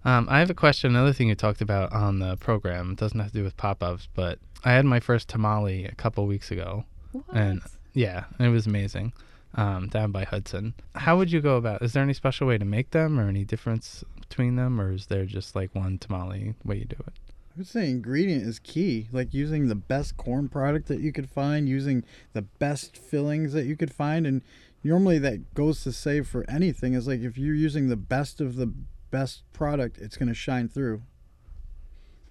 um, 0.06 0.28
I 0.30 0.40
have 0.40 0.50
a 0.50 0.56
question. 0.56 0.92
Another 0.92 1.14
thing 1.14 1.30
you 1.30 1.36
talked 1.36 1.62
about 1.62 1.94
on 1.94 2.20
the 2.20 2.38
program 2.38 2.92
it 2.92 2.98
doesn't 2.98 3.20
have 3.20 3.32
to 3.32 3.38
do 3.38 3.44
with 3.44 3.58
pop-ups, 3.58 4.08
but 4.14 4.40
I 4.64 4.72
had 4.72 4.86
my 4.86 5.00
first 5.00 5.30
tamale 5.30 5.86
a 5.86 5.96
couple 5.96 6.26
weeks 6.26 6.52
ago. 6.52 6.86
what? 7.12 7.26
And 7.34 7.62
yeah, 7.94 8.26
it 8.40 8.50
was 8.50 8.66
amazing. 8.68 9.14
Um, 9.56 9.88
down 9.88 10.12
by 10.12 10.24
Hudson. 10.24 10.74
How 10.96 11.16
would 11.18 11.32
you 11.32 11.40
go 11.40 11.58
about? 11.58 11.84
Is 11.84 11.94
there 11.94 12.02
any 12.02 12.14
special 12.14 12.48
way 12.48 12.58
to 12.58 12.66
make 12.66 12.90
them, 12.90 13.20
or 13.20 13.28
any 13.28 13.44
difference 13.44 14.04
between 14.20 14.56
them, 14.56 14.82
or 14.82 14.92
is 14.92 15.06
there 15.06 15.26
just 15.26 15.56
like 15.56 15.76
one 15.76 16.00
tamale 16.00 16.56
way 16.66 16.78
you 16.78 16.86
do 16.86 16.96
it? 17.06 17.14
I 17.56 17.60
would 17.60 17.68
say 17.68 17.88
ingredient 17.92 18.48
is 18.48 18.58
key. 18.58 19.08
Like 19.12 19.32
using 19.32 19.68
the 19.68 19.76
best 19.76 20.18
corn 20.18 20.50
product 20.50 20.88
that 20.88 21.02
you 21.02 21.12
could 21.12 21.30
find, 21.30 21.70
using 21.70 22.04
the 22.34 22.42
best 22.42 22.98
fillings 22.98 23.54
that 23.54 23.66
you 23.66 23.76
could 23.78 23.94
find, 23.94 24.26
and 24.26 24.42
normally 24.84 25.20
that 25.20 25.54
goes 25.54 25.84
to 25.84 25.92
say 25.92 26.22
for 26.22 26.46
anything 26.50 26.94
is 26.94 27.08
like 27.08 27.22
if 27.22 27.38
you're 27.38 27.56
using 27.56 27.88
the 27.90 27.96
best 27.96 28.42
of 28.42 28.56
the 28.56 28.72
best 29.12 29.44
product, 29.54 29.98
it's 29.98 30.18
going 30.18 30.28
to 30.30 30.34
shine 30.36 30.68
through. 30.68 31.04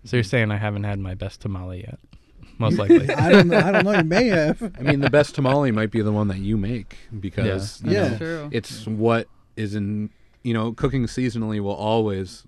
So 0.05 0.17
you're 0.17 0.25
saying 0.25 0.51
I 0.51 0.57
haven't 0.57 0.85
had 0.85 0.99
my 0.99 1.15
best 1.15 1.41
tamale 1.41 1.81
yet? 1.81 1.99
Most 2.59 2.79
likely. 2.79 3.09
I 3.15 3.31
don't 3.31 3.49
know. 3.49 3.59
I 3.59 3.71
don't 3.73 3.85
know. 3.85 3.93
You 3.93 4.05
may 4.05 4.27
have. 4.29 4.61
I 4.79 4.83
mean, 4.83 5.01
the 5.01 5.11
best 5.11 5.35
tamale 5.35 5.71
might 5.71 5.91
be 5.91 6.03
the 6.03 6.13
one 6.13 6.29
that 6.29 6.39
you 6.39 6.57
make 6.57 6.97
because 7.21 7.81
you 7.83 7.93
Yeah. 7.93 7.99
know, 8.03 8.09
That's 8.09 8.19
true. 8.19 8.49
it's 8.53 8.87
what 8.87 9.29
is 9.57 9.75
in 9.75 10.11
you 10.43 10.53
know 10.55 10.73
cooking 10.73 11.05
seasonally 11.07 11.61
will 11.61 11.75
always 11.75 12.45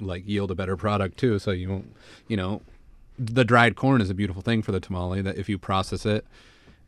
like 0.00 0.26
yield 0.26 0.50
a 0.50 0.54
better 0.54 0.76
product 0.76 1.18
too 1.18 1.38
so 1.38 1.50
you 1.50 1.68
won't 1.68 1.94
you 2.26 2.36
know 2.36 2.62
the 3.18 3.44
dried 3.44 3.76
corn 3.76 4.00
is 4.00 4.08
a 4.08 4.14
beautiful 4.14 4.40
thing 4.40 4.62
for 4.62 4.72
the 4.72 4.80
tamale 4.80 5.20
that 5.20 5.36
if 5.36 5.48
you 5.48 5.58
process 5.58 6.06
it 6.06 6.24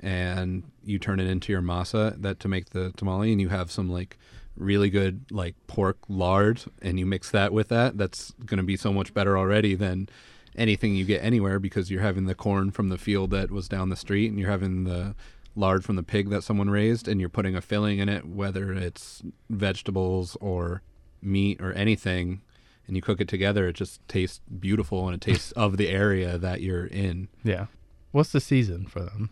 and 0.01 0.63
you 0.85 0.99
turn 0.99 1.21
it 1.21 1.27
into 1.27 1.53
your 1.53 1.63
masa 1.63 2.21
that 2.21 2.41
to 2.41 2.49
make 2.49 2.71
the 2.71 2.93
tamale 2.97 3.33
and 3.33 3.41
you 3.41 3.49
have 3.49 3.71
some 3.71 3.89
like 3.89 4.19
really 4.57 4.91
good 4.91 5.25
like 5.31 5.55
pork 5.67 5.99
lard 6.09 6.63
and 6.83 6.99
you 6.99 7.07
mix 7.07 7.31
that 7.31 7.53
with 7.53 7.69
that 7.69 7.99
that's 7.99 8.33
going 8.45 8.59
to 8.59 8.65
be 8.65 8.77
so 8.77 8.93
much 8.93 9.13
better 9.13 9.37
already 9.37 9.75
than 9.75 10.09
anything 10.57 10.95
you 10.95 11.05
get 11.05 11.25
anywhere 11.25 11.59
because 11.59 11.91
you're 11.91 12.03
having 12.03 12.27
the 12.27 12.35
corn 12.35 12.71
from 12.71 12.89
the 12.89 12.99
field 12.99 13.31
that 13.31 13.51
was 13.51 13.69
down 13.69 13.89
the 13.89 13.97
street 13.97 14.31
and 14.31 14.39
you're 14.39 14.51
having 14.51 14.85
the 14.85 15.15
lard 15.57 15.85
from 15.85 15.97
the 15.97 16.03
pig 16.03 16.31
that 16.31 16.43
someone 16.43 16.71
raised 16.71 17.09
and 17.09 17.21
you're 17.21 17.29
putting 17.29 17.57
a 17.57 17.61
filling 17.61 17.99
in 17.99 18.09
it 18.09 18.25
whether 18.25 18.73
it's 18.73 19.23
vegetables 19.51 20.37
or 20.41 20.83
meat 21.21 21.61
or 21.61 21.73
anything 21.73 22.43
and 22.87 22.97
you 22.97 23.03
cook 23.03 23.21
it 23.21 23.29
together, 23.29 23.69
it 23.69 23.75
just 23.75 24.07
tastes 24.09 24.41
beautiful 24.61 25.07
and 25.07 25.15
it 25.15 25.21
tastes 25.21 25.53
of 25.53 25.77
the 25.77 25.89
area 25.89 26.39
that 26.39 26.61
you're 26.61 26.87
in. 26.87 27.29
Yeah. 27.43 27.67
What's 28.13 28.33
the 28.33 28.41
season 28.41 28.87
for 28.87 29.01
them? 29.01 29.31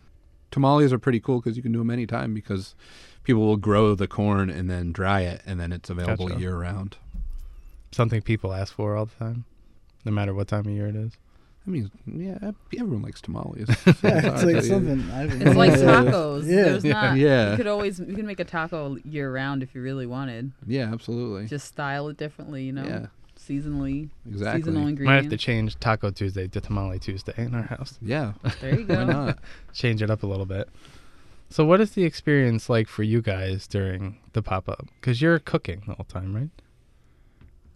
Tamales 0.53 0.93
are 0.93 0.99
pretty 0.99 1.19
cool 1.19 1.41
because 1.41 1.57
you 1.57 1.63
can 1.63 1.71
do 1.73 1.79
them 1.79 1.89
anytime 1.89 2.33
because 2.33 2.75
people 3.23 3.41
will 3.41 3.57
grow 3.57 3.95
the 3.95 4.07
corn 4.07 4.49
and 4.49 4.69
then 4.69 4.91
dry 4.91 5.21
it 5.21 5.41
and 5.45 5.59
then 5.59 5.71
it's 5.73 5.89
available 5.89 6.27
Gotcha. 6.27 6.39
year 6.39 6.55
round. 6.55 6.95
Something 7.91 8.21
people 8.21 8.53
ask 8.53 8.73
for 8.73 8.95
all 8.95 9.05
the 9.07 9.15
time, 9.15 9.45
no 10.05 10.11
matter 10.11 10.33
what 10.33 10.47
time 10.47 10.61
of 10.67 10.71
year 10.71 10.87
it 10.87 10.95
is. 10.95 11.13
I 11.65 11.69
mean, 11.69 11.89
yeah, 12.05 12.51
everyone 12.77 13.01
likes 13.03 13.21
tamales. 13.21 13.67
Yeah, 14.03 14.33
it's 14.33 14.43
like 14.43 14.63
something. 14.63 15.09
I 15.11 15.27
don't 15.27 15.41
It's 15.41 15.45
know. 15.45 15.51
like 15.53 15.71
tacos. 15.73 16.45
Yeah. 16.45 16.63
There's 16.63 16.83
not. 16.83 17.17
Yeah. 17.17 17.51
You 17.51 17.57
could 17.57 17.67
always 17.67 17.99
you 17.99 18.13
can 18.15 18.25
make 18.25 18.39
a 18.39 18.43
taco 18.45 18.97
year 19.05 19.31
round 19.33 19.63
if 19.63 19.73
you 19.73 19.81
really 19.81 20.05
wanted. 20.05 20.51
Yeah, 20.67 20.91
absolutely. 20.91 21.47
Just 21.47 21.67
style 21.67 22.09
it 22.09 22.17
differently, 22.17 22.63
you 22.65 22.73
know. 22.73 22.83
Yeah, 22.83 23.05
Seasonally, 23.47 24.09
exactly. 24.29 24.61
seasonal 24.61 25.05
Might 25.05 25.15
have 25.15 25.29
to 25.29 25.37
change 25.37 25.77
Taco 25.79 26.11
Tuesday 26.11 26.47
to 26.47 26.61
Tamale 26.61 26.99
Tuesday 26.99 27.33
in 27.37 27.53
our 27.53 27.63
house. 27.63 27.99
Yeah, 28.01 28.33
there 28.61 28.79
you 28.79 28.85
go. 28.85 28.95
why 28.95 29.03
not? 29.03 29.39
Change 29.73 30.01
it 30.01 30.09
up 30.09 30.23
a 30.23 30.27
little 30.27 30.45
bit. 30.45 30.69
So, 31.49 31.65
what 31.65 31.81
is 31.81 31.91
the 31.91 32.03
experience 32.03 32.69
like 32.69 32.87
for 32.87 33.03
you 33.03 33.21
guys 33.21 33.67
during 33.67 34.17
the 34.31 34.41
pop 34.41 34.69
up? 34.69 34.87
Because 34.99 35.21
you're 35.21 35.39
cooking 35.39 35.83
the 35.85 35.95
whole 35.95 36.05
time, 36.05 36.33
right? 36.33 36.49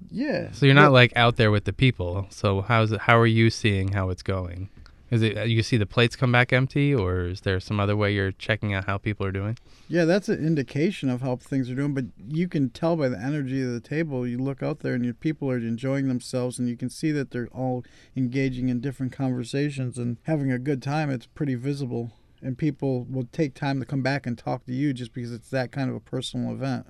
Yeah. 0.09 0.51
So 0.51 0.65
you're 0.65 0.75
not 0.75 0.83
Well, 0.83 0.91
like 0.93 1.13
out 1.15 1.35
there 1.37 1.51
with 1.51 1.65
the 1.65 1.73
people. 1.73 2.27
So 2.29 2.61
how's 2.61 2.91
it? 2.91 3.01
How 3.01 3.17
are 3.17 3.27
you 3.27 3.49
seeing 3.49 3.89
how 3.93 4.09
it's 4.09 4.23
going? 4.23 4.69
Is 5.09 5.21
it 5.21 5.37
uh, 5.37 5.43
you 5.43 5.63
see 5.63 5.77
the 5.77 5.85
plates 5.85 6.15
come 6.15 6.31
back 6.31 6.51
empty, 6.51 6.93
or 6.93 7.21
is 7.21 7.41
there 7.41 7.59
some 7.59 7.79
other 7.79 7.95
way 7.95 8.13
you're 8.13 8.31
checking 8.33 8.73
out 8.73 8.85
how 8.85 8.97
people 8.97 9.25
are 9.25 9.31
doing? 9.31 9.57
Yeah, 9.87 10.03
that's 10.03 10.27
an 10.27 10.45
indication 10.45 11.09
of 11.09 11.21
how 11.21 11.37
things 11.37 11.69
are 11.69 11.75
doing. 11.75 11.93
But 11.93 12.05
you 12.27 12.49
can 12.49 12.69
tell 12.69 12.97
by 12.97 13.07
the 13.07 13.17
energy 13.19 13.63
of 13.63 13.71
the 13.71 13.79
table. 13.79 14.27
You 14.27 14.37
look 14.37 14.61
out 14.61 14.79
there, 14.79 14.93
and 14.93 15.05
your 15.05 15.13
people 15.13 15.49
are 15.49 15.57
enjoying 15.57 16.09
themselves, 16.09 16.59
and 16.59 16.67
you 16.67 16.75
can 16.75 16.89
see 16.89 17.11
that 17.13 17.31
they're 17.31 17.47
all 17.53 17.85
engaging 18.15 18.67
in 18.67 18.81
different 18.81 19.13
conversations 19.13 19.97
and 19.97 20.17
having 20.23 20.51
a 20.51 20.59
good 20.59 20.81
time. 20.81 21.09
It's 21.09 21.25
pretty 21.27 21.55
visible, 21.55 22.11
and 22.41 22.57
people 22.57 23.05
will 23.09 23.27
take 23.31 23.53
time 23.53 23.79
to 23.79 23.85
come 23.85 24.01
back 24.01 24.27
and 24.27 24.37
talk 24.37 24.65
to 24.65 24.73
you 24.73 24.91
just 24.93 25.13
because 25.13 25.31
it's 25.31 25.49
that 25.51 25.71
kind 25.71 25.89
of 25.89 25.95
a 25.95 26.01
personal 26.01 26.51
event. 26.51 26.87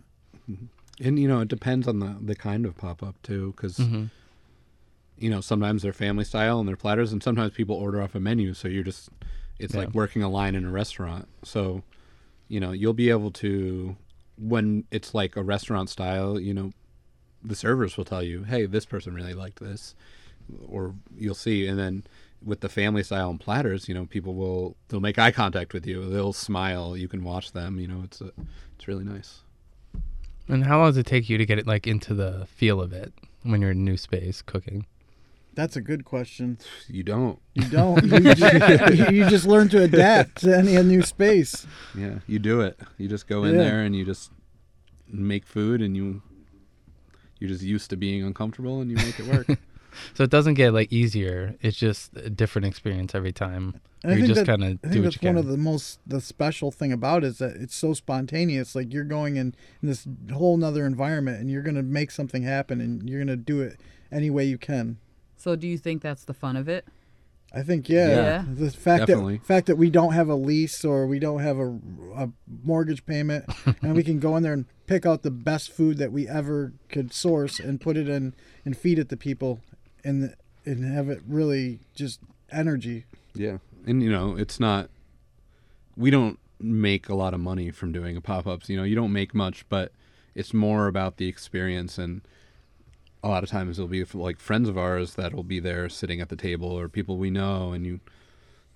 And 0.99 1.19
you 1.19 1.27
know, 1.27 1.41
it 1.41 1.49
depends 1.49 1.87
on 1.87 1.99
the 1.99 2.17
the 2.19 2.35
kind 2.35 2.65
of 2.65 2.75
pop 2.77 3.03
up 3.03 3.21
too, 3.21 3.53
because 3.55 3.77
Mm-hmm. 3.77 4.05
You 5.17 5.29
know 5.29 5.41
sometimes 5.41 5.81
they're 5.81 5.93
family 5.93 6.23
style 6.25 6.59
and 6.59 6.67
they're 6.67 6.75
platters, 6.77 7.11
and 7.11 7.21
sometimes 7.23 7.53
people 7.53 7.75
order 7.75 8.01
off 8.01 8.15
a 8.15 8.19
menu, 8.19 8.53
so 8.53 8.67
you're 8.67 8.83
just 8.83 9.09
it's 9.59 9.73
Yeah. 9.73 9.81
like 9.81 9.93
working 9.93 10.21
a 10.23 10.29
line 10.29 10.53
in 10.55 10.65
a 10.65 10.69
restaurant. 10.71 11.27
So, 11.43 11.83
you 12.47 12.59
know, 12.59 12.71
you'll 12.71 12.93
be 12.93 13.09
able 13.09 13.31
to 13.31 13.95
when 14.37 14.83
it's 14.91 15.15
like 15.15 15.35
a 15.35 15.41
restaurant 15.43 15.89
style, 15.89 16.39
you 16.39 16.53
know, 16.53 16.71
the 17.43 17.55
servers 17.55 17.97
will 17.97 18.05
tell 18.05 18.21
you, 18.21 18.43
"Hey, 18.43 18.65
this 18.67 18.85
person 18.85 19.13
really 19.15 19.33
liked 19.33 19.59
this," 19.59 19.95
or 20.67 20.93
you'll 21.17 21.33
see, 21.35 21.65
and 21.67 21.77
then 21.79 22.03
with 22.45 22.59
the 22.59 22.69
family 22.69 23.01
style 23.01 23.31
and 23.31 23.39
platters, 23.39 23.87
you 23.89 23.95
know, 23.95 24.05
people 24.05 24.35
will 24.35 24.75
they'll 24.89 24.99
make 24.99 25.17
eye 25.17 25.31
contact 25.31 25.73
with 25.73 25.87
you, 25.87 26.07
they'll 26.07 26.33
smile, 26.33 26.95
you 26.95 27.07
can 27.07 27.23
watch 27.23 27.51
them, 27.53 27.79
you 27.79 27.87
know, 27.87 28.01
it's 28.03 28.21
a, 28.21 28.31
it's 28.75 28.87
really 28.87 29.03
nice. 29.03 29.41
And 30.47 30.63
how 30.63 30.77
long 30.77 30.89
does 30.89 30.97
it 30.97 31.07
take 31.07 31.29
you 31.29 31.37
to 31.39 31.45
get 31.47 31.57
it 31.57 31.65
like 31.67 31.87
into 31.87 32.13
the 32.13 32.45
feel 32.45 32.79
of 32.79 32.93
it 32.93 33.11
when 33.43 33.59
you're 33.61 33.71
in 33.71 33.79
a 33.79 33.81
new 33.81 33.97
space 33.97 34.41
cooking? 34.43 34.85
That's 35.57 35.75
a 35.75 35.81
good 35.81 36.05
question. 36.05 36.59
You 36.87 37.01
don't. 37.01 37.39
You 37.55 37.63
don't. 37.67 38.03
You 38.05 38.19
just, 38.35 39.11
you 39.11 39.27
just 39.27 39.47
learn 39.47 39.69
to 39.69 39.81
adapt 39.81 40.41
to 40.41 40.55
any 40.55 40.79
new 40.83 41.01
space. 41.01 41.65
Yeah, 41.97 42.19
you 42.27 42.37
do 42.37 42.61
it. 42.61 42.79
You 42.99 43.07
just 43.07 43.25
go 43.27 43.43
in 43.43 43.55
Yeah. 43.55 43.63
there 43.63 43.81
and 43.81 43.95
you 43.95 44.05
just 44.05 44.31
make 45.07 45.47
food 45.47 45.81
and 45.81 45.97
you 45.97 46.21
you're 47.39 47.49
just 47.49 47.63
used 47.63 47.89
to 47.89 47.97
being 47.97 48.23
uncomfortable 48.23 48.81
and 48.81 48.91
you 48.91 48.97
make 48.97 49.19
it 49.19 49.25
work. 49.25 49.47
So 50.13 50.23
it 50.23 50.29
doesn't 50.29 50.53
get 50.53 50.73
like 50.73 50.93
easier. 50.93 51.55
It's 51.59 51.75
just 51.75 52.15
a 52.15 52.29
different 52.29 52.67
experience 52.67 53.15
every 53.15 53.31
time. 53.31 53.81
And 54.03 54.19
you 54.19 54.27
just 54.27 54.45
kind 54.45 54.63
of 54.63 54.69
I 54.69 54.73
do 54.73 54.77
think 54.89 54.95
what 54.97 55.03
that's 55.05 55.15
you 55.15 55.19
can. 55.21 55.35
one 55.35 55.37
of 55.43 55.47
the 55.47 55.57
most 55.57 55.99
the 56.05 56.21
special 56.21 56.69
thing 56.71 56.91
about 56.93 57.23
it 57.23 57.27
is 57.27 57.37
that 57.39 57.55
it's 57.55 57.73
so 57.73 57.95
spontaneous. 57.95 58.75
Like 58.75 58.93
you're 58.93 59.03
going 59.03 59.37
in, 59.37 59.55
in 59.81 59.89
this 59.89 60.05
whole 60.31 60.55
nother 60.55 60.85
environment, 60.85 61.39
and 61.39 61.49
you're 61.49 61.63
gonna 61.63 61.81
make 61.81 62.11
something 62.11 62.43
happen, 62.43 62.79
and 62.79 63.09
you're 63.09 63.19
gonna 63.19 63.35
do 63.35 63.59
it 63.61 63.79
any 64.11 64.29
way 64.29 64.43
you 64.45 64.59
can. 64.59 64.97
So, 65.37 65.55
do 65.55 65.67
you 65.67 65.77
think 65.77 66.01
that's 66.01 66.23
the 66.25 66.33
fun 66.33 66.55
of 66.55 66.67
it? 66.67 66.85
I 67.53 67.61
think 67.63 67.87
yeah, 67.87 68.09
Yeah. 68.09 68.45
the 68.53 68.69
fact 68.71 69.07
Definitely. 69.07 69.37
that 69.37 69.45
fact 69.45 69.67
that 69.67 69.77
we 69.77 69.89
don't 69.89 70.11
have 70.13 70.27
a 70.27 70.35
lease 70.35 70.83
or 70.83 71.07
we 71.07 71.17
don't 71.17 71.39
have 71.41 71.57
a, 71.57 71.79
a 72.15 72.29
mortgage 72.63 73.05
payment, 73.05 73.45
and 73.81 73.95
we 73.95 74.03
can 74.03 74.19
go 74.19 74.35
in 74.35 74.43
there 74.43 74.51
and 74.53 74.65
pick 74.85 75.05
out 75.05 75.23
the 75.23 75.31
best 75.31 75.71
food 75.71 75.97
that 75.99 76.11
we 76.11 76.27
ever 76.27 76.73
could 76.89 77.13
source 77.13 77.57
and 77.59 77.79
put 77.79 77.95
it 77.95 78.09
in 78.09 78.33
and 78.65 78.75
feed 78.75 78.99
it 78.99 79.07
to 79.09 79.17
people, 79.17 79.61
and 80.03 80.35
and 80.65 80.83
have 80.93 81.07
it 81.09 81.21
really 81.27 81.79
just 81.95 82.19
energy. 82.51 83.05
yeah. 83.33 83.59
And 83.85 84.03
you 84.03 84.11
know, 84.11 84.35
it's 84.35 84.59
not 84.59 84.89
we 85.95 86.11
don't 86.11 86.37
make 86.59 87.07
a 87.07 87.15
lot 87.15 87.33
of 87.33 87.39
money 87.39 87.71
from 87.71 87.91
doing 87.93 88.17
a 88.17 88.21
pop-ups. 88.21 88.67
You 88.67 88.75
know, 88.77 88.83
you 88.83 88.95
don't 88.95 89.13
make 89.13 89.33
much, 89.33 89.63
but 89.69 89.93
it's 90.35 90.53
more 90.53 90.87
about 90.87 91.15
the 91.17 91.27
experience 91.29 91.97
and 91.97 92.21
a 93.23 93.27
lot 93.27 93.43
of 93.43 93.49
times 93.49 93.77
it'll 93.77 93.87
be 93.87 94.03
like 94.13 94.39
friends 94.39 94.69
of 94.69 94.77
ours 94.77 95.15
that'll 95.15 95.43
be 95.43 95.59
there 95.59 95.89
sitting 95.89 96.21
at 96.21 96.29
the 96.29 96.35
table 96.35 96.69
or 96.69 96.87
people 96.87 97.17
we 97.17 97.29
know 97.29 97.71
and 97.71 97.85
you 97.85 97.99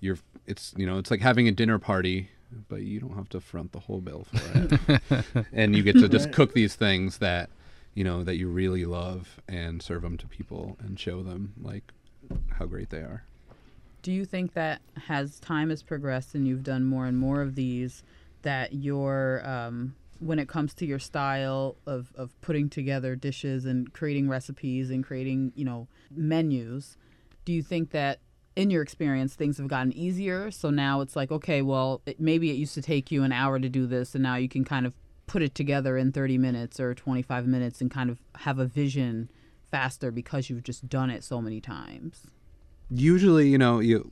you're 0.00 0.18
it's 0.46 0.74
you 0.76 0.84
know 0.84 0.98
it's 0.98 1.10
like 1.10 1.20
having 1.20 1.46
a 1.46 1.52
dinner 1.52 1.78
party 1.78 2.28
but 2.68 2.82
you 2.82 3.00
don't 3.00 3.14
have 3.14 3.28
to 3.30 3.40
front 3.40 3.72
the 3.72 3.80
whole 3.80 4.00
bill 4.00 4.26
for 4.32 4.40
it. 4.54 5.46
And 5.52 5.74
you 5.76 5.82
get 5.82 5.94
to 5.98 6.08
just 6.08 6.32
cook 6.32 6.52
these 6.52 6.74
things 6.74 7.18
that 7.18 7.50
you 7.94 8.04
know 8.04 8.24
that 8.24 8.36
you 8.36 8.48
really 8.48 8.84
love 8.84 9.40
and 9.48 9.82
serve 9.82 10.02
them 10.02 10.16
to 10.18 10.26
people 10.26 10.76
and 10.80 10.98
show 10.98 11.22
them 11.22 11.54
like 11.60 11.92
how 12.58 12.66
great 12.66 12.90
they 12.90 12.98
are. 12.98 13.24
Do 14.02 14.12
you 14.12 14.24
think 14.24 14.54
that 14.54 14.80
as 15.08 15.38
time 15.38 15.70
has 15.70 15.82
progressed 15.82 16.34
and 16.34 16.46
you've 16.46 16.64
done 16.64 16.84
more 16.84 17.06
and 17.06 17.18
more 17.18 17.40
of 17.40 17.54
these, 17.54 18.02
that 18.42 18.74
your 18.74 19.46
um, 19.46 19.94
when 20.22 20.38
it 20.38 20.48
comes 20.48 20.72
to 20.74 20.86
your 20.86 20.98
style 20.98 21.76
of, 21.86 22.12
of 22.14 22.40
putting 22.40 22.68
together 22.68 23.16
dishes 23.16 23.64
and 23.64 23.92
creating 23.92 24.28
recipes 24.28 24.90
and 24.90 25.04
creating 25.04 25.52
you 25.54 25.64
know 25.64 25.88
menus, 26.10 26.96
do 27.44 27.52
you 27.52 27.62
think 27.62 27.90
that 27.90 28.20
in 28.54 28.70
your 28.70 28.82
experience 28.82 29.34
things 29.34 29.58
have 29.58 29.68
gotten 29.68 29.92
easier? 29.92 30.50
So 30.50 30.70
now 30.70 31.00
it's 31.00 31.16
like 31.16 31.32
okay, 31.32 31.62
well 31.62 32.02
it, 32.06 32.20
maybe 32.20 32.50
it 32.50 32.54
used 32.54 32.74
to 32.74 32.82
take 32.82 33.10
you 33.10 33.22
an 33.24 33.32
hour 33.32 33.58
to 33.58 33.68
do 33.68 33.86
this, 33.86 34.14
and 34.14 34.22
now 34.22 34.36
you 34.36 34.48
can 34.48 34.64
kind 34.64 34.86
of 34.86 34.94
put 35.26 35.42
it 35.42 35.54
together 35.54 35.96
in 35.96 36.12
30 36.12 36.36
minutes 36.36 36.78
or 36.78 36.94
25 36.94 37.46
minutes 37.46 37.80
and 37.80 37.90
kind 37.90 38.10
of 38.10 38.20
have 38.40 38.58
a 38.58 38.66
vision 38.66 39.30
faster 39.70 40.10
because 40.10 40.50
you've 40.50 40.62
just 40.62 40.88
done 40.88 41.10
it 41.10 41.24
so 41.24 41.40
many 41.40 41.60
times. 41.60 42.26
usually 42.90 43.48
you 43.48 43.58
know 43.58 43.80
you 43.80 44.10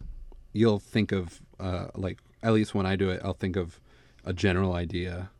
you'll 0.52 0.78
think 0.78 1.12
of 1.12 1.40
uh, 1.60 1.88
like 1.94 2.18
at 2.42 2.52
least 2.52 2.74
when 2.74 2.86
I 2.86 2.96
do 2.96 3.10
it 3.10 3.20
I'll 3.22 3.34
think 3.34 3.56
of 3.56 3.80
a 4.24 4.32
general 4.32 4.72
idea 4.72 5.30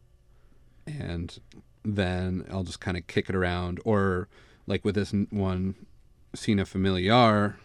and 0.87 1.38
then 1.84 2.44
I'll 2.50 2.62
just 2.62 2.80
kind 2.80 2.96
of 2.96 3.06
kick 3.06 3.28
it 3.28 3.34
around. 3.34 3.80
Or 3.84 4.28
like 4.66 4.84
with 4.84 4.94
this 4.94 5.12
one 5.30 5.75
Cena 6.34 6.64
Familiar 6.64 7.56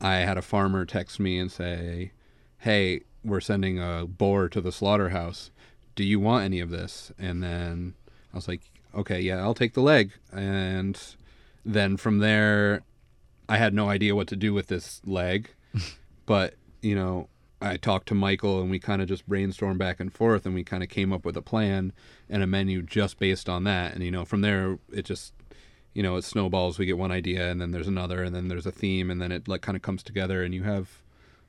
I 0.00 0.16
had 0.16 0.36
a 0.36 0.42
farmer 0.42 0.84
text 0.84 1.18
me 1.18 1.38
and 1.38 1.50
say 1.50 2.12
hey 2.58 3.00
we're 3.24 3.40
sending 3.40 3.80
a 3.80 4.06
boar 4.06 4.48
to 4.50 4.60
the 4.60 4.72
slaughterhouse. 4.72 5.50
Do 5.94 6.04
you 6.04 6.20
want 6.20 6.44
any 6.44 6.60
of 6.60 6.70
this? 6.70 7.10
And 7.18 7.42
then 7.42 7.94
I 8.32 8.36
was 8.36 8.48
like 8.48 8.62
okay 8.94 9.20
yeah 9.20 9.40
I'll 9.40 9.54
take 9.54 9.74
the 9.74 9.80
leg. 9.80 10.12
And 10.32 11.00
then 11.64 11.96
from 11.96 12.18
there 12.18 12.82
I 13.48 13.56
had 13.56 13.74
no 13.74 13.88
idea 13.88 14.14
what 14.14 14.28
to 14.28 14.36
do 14.36 14.52
with 14.52 14.66
this 14.66 15.00
leg, 15.04 15.50
but 16.26 16.54
you 16.82 16.94
know, 16.94 17.28
I 17.70 17.76
talked 17.76 18.08
to 18.08 18.14
Michael 18.14 18.60
and 18.60 18.70
we 18.70 18.78
kind 18.78 19.00
of 19.02 19.08
just 19.08 19.28
brainstormed 19.28 19.78
back 19.78 20.00
and 20.00 20.12
forth 20.12 20.46
and 20.46 20.54
we 20.54 20.64
kind 20.64 20.82
of 20.82 20.88
came 20.88 21.12
up 21.12 21.24
with 21.24 21.36
a 21.36 21.42
plan 21.42 21.92
and 22.28 22.42
a 22.42 22.46
menu 22.46 22.82
just 22.82 23.18
based 23.18 23.48
on 23.48 23.64
that. 23.64 23.94
And 23.94 24.02
you 24.02 24.10
know, 24.10 24.24
from 24.24 24.40
there 24.40 24.78
it 24.92 25.04
just 25.04 25.32
you 25.94 26.02
know, 26.02 26.16
it 26.16 26.24
snowballs. 26.24 26.78
We 26.78 26.84
get 26.84 26.98
one 26.98 27.10
idea 27.10 27.50
and 27.50 27.58
then 27.60 27.70
there's 27.70 27.88
another 27.88 28.22
and 28.22 28.34
then 28.34 28.48
there's 28.48 28.66
a 28.66 28.70
theme 28.72 29.10
and 29.10 29.20
then 29.20 29.32
it 29.32 29.48
like 29.48 29.62
kind 29.62 29.76
of 29.76 29.82
comes 29.82 30.02
together 30.02 30.42
and 30.42 30.54
you 30.54 30.62
have 30.64 31.02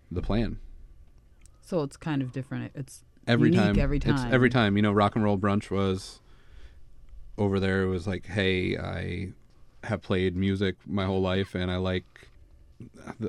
the 0.09 0.21
plan. 0.21 0.59
So 1.61 1.83
it's 1.83 1.97
kind 1.97 2.21
of 2.21 2.31
different. 2.31 2.71
It's 2.73 3.03
Every 3.27 3.49
unique 3.49 3.61
time 3.65 3.79
every 3.79 3.97
It's 3.97 4.05
time. 4.05 4.33
every 4.33 4.49
time, 4.49 4.77
you 4.77 4.81
know, 4.81 4.93
rock 4.93 5.15
and 5.15 5.23
roll 5.23 5.37
brunch 5.37 5.69
was 5.69 6.21
over 7.37 7.59
there 7.59 7.83
it 7.83 7.87
was 7.87 8.07
like, 8.07 8.25
"Hey, 8.25 8.77
I 8.77 9.33
have 9.83 10.01
played 10.01 10.35
music 10.35 10.75
my 10.85 11.05
whole 11.05 11.21
life 11.21 11.53
and 11.53 11.69
I 11.69 11.75
like 11.75 12.05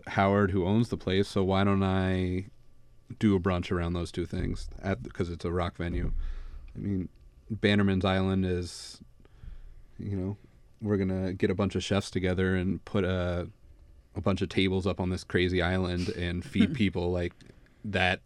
Howard 0.08 0.50
who 0.50 0.64
owns 0.64 0.88
the 0.88 0.96
place, 0.96 1.26
so 1.28 1.42
why 1.42 1.64
don't 1.64 1.82
I 1.82 2.46
do 3.18 3.34
a 3.34 3.40
brunch 3.40 3.70
around 3.70 3.94
those 3.94 4.12
two 4.12 4.26
things 4.26 4.68
at 4.82 5.02
because 5.02 5.30
it's 5.30 5.44
a 5.44 5.50
rock 5.50 5.76
venue. 5.76 6.12
I 6.74 6.78
mean, 6.78 7.08
Bannerman's 7.50 8.04
Island 8.04 8.44
is 8.44 9.00
you 9.98 10.16
know, 10.16 10.36
we're 10.80 10.96
going 10.96 11.08
to 11.26 11.32
get 11.32 11.50
a 11.50 11.54
bunch 11.54 11.74
of 11.74 11.82
chefs 11.82 12.10
together 12.10 12.54
and 12.54 12.84
put 12.84 13.04
a 13.04 13.48
a 14.14 14.20
bunch 14.20 14.42
of 14.42 14.48
tables 14.48 14.86
up 14.86 15.00
on 15.00 15.10
this 15.10 15.22
crazy 15.22 15.62
island 15.62 16.08
and 16.10 16.44
feed 16.52 16.74
people 16.74 17.10
like 17.12 17.32
that 17.84 18.20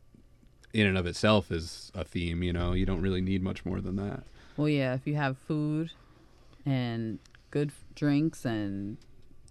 in 0.72 0.86
and 0.86 0.96
of 0.96 1.06
itself 1.06 1.50
is 1.50 1.92
a 1.94 2.04
theme, 2.04 2.42
you 2.42 2.52
know. 2.52 2.72
You 2.72 2.86
don't 2.86 3.02
really 3.02 3.20
need 3.20 3.42
much 3.42 3.64
more 3.64 3.80
than 3.80 3.96
that. 3.96 4.22
Well, 4.56 4.68
yeah, 4.68 4.94
if 4.94 5.06
you 5.06 5.16
have 5.16 5.36
food 5.36 5.90
and 6.64 7.18
good 7.50 7.72
drinks 7.94 8.44
and 8.44 8.96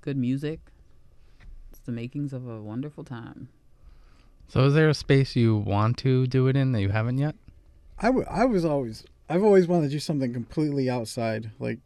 good 0.01 0.17
music. 0.17 0.59
It's 1.69 1.79
the 1.79 1.91
makings 1.91 2.33
of 2.33 2.47
a 2.47 2.61
wonderful 2.61 3.03
time. 3.03 3.49
So, 4.51 4.65
is 4.65 4.73
there 4.73 4.89
a 4.89 4.93
space 4.93 5.37
you 5.37 5.55
want 5.55 5.97
to 5.99 6.27
do 6.27 6.47
it 6.47 6.57
in 6.57 6.73
that 6.73 6.81
you 6.81 6.89
haven't 6.89 7.19
yet? 7.19 7.35
I, 7.97 8.07
w- 8.07 8.25
I 8.29 8.43
was 8.43 8.65
always 8.65 9.05
I've 9.29 9.45
always 9.45 9.65
wanted 9.65 9.87
to 9.87 9.91
do 9.93 9.99
something 9.99 10.33
completely 10.33 10.89
outside, 10.89 11.51
like 11.57 11.79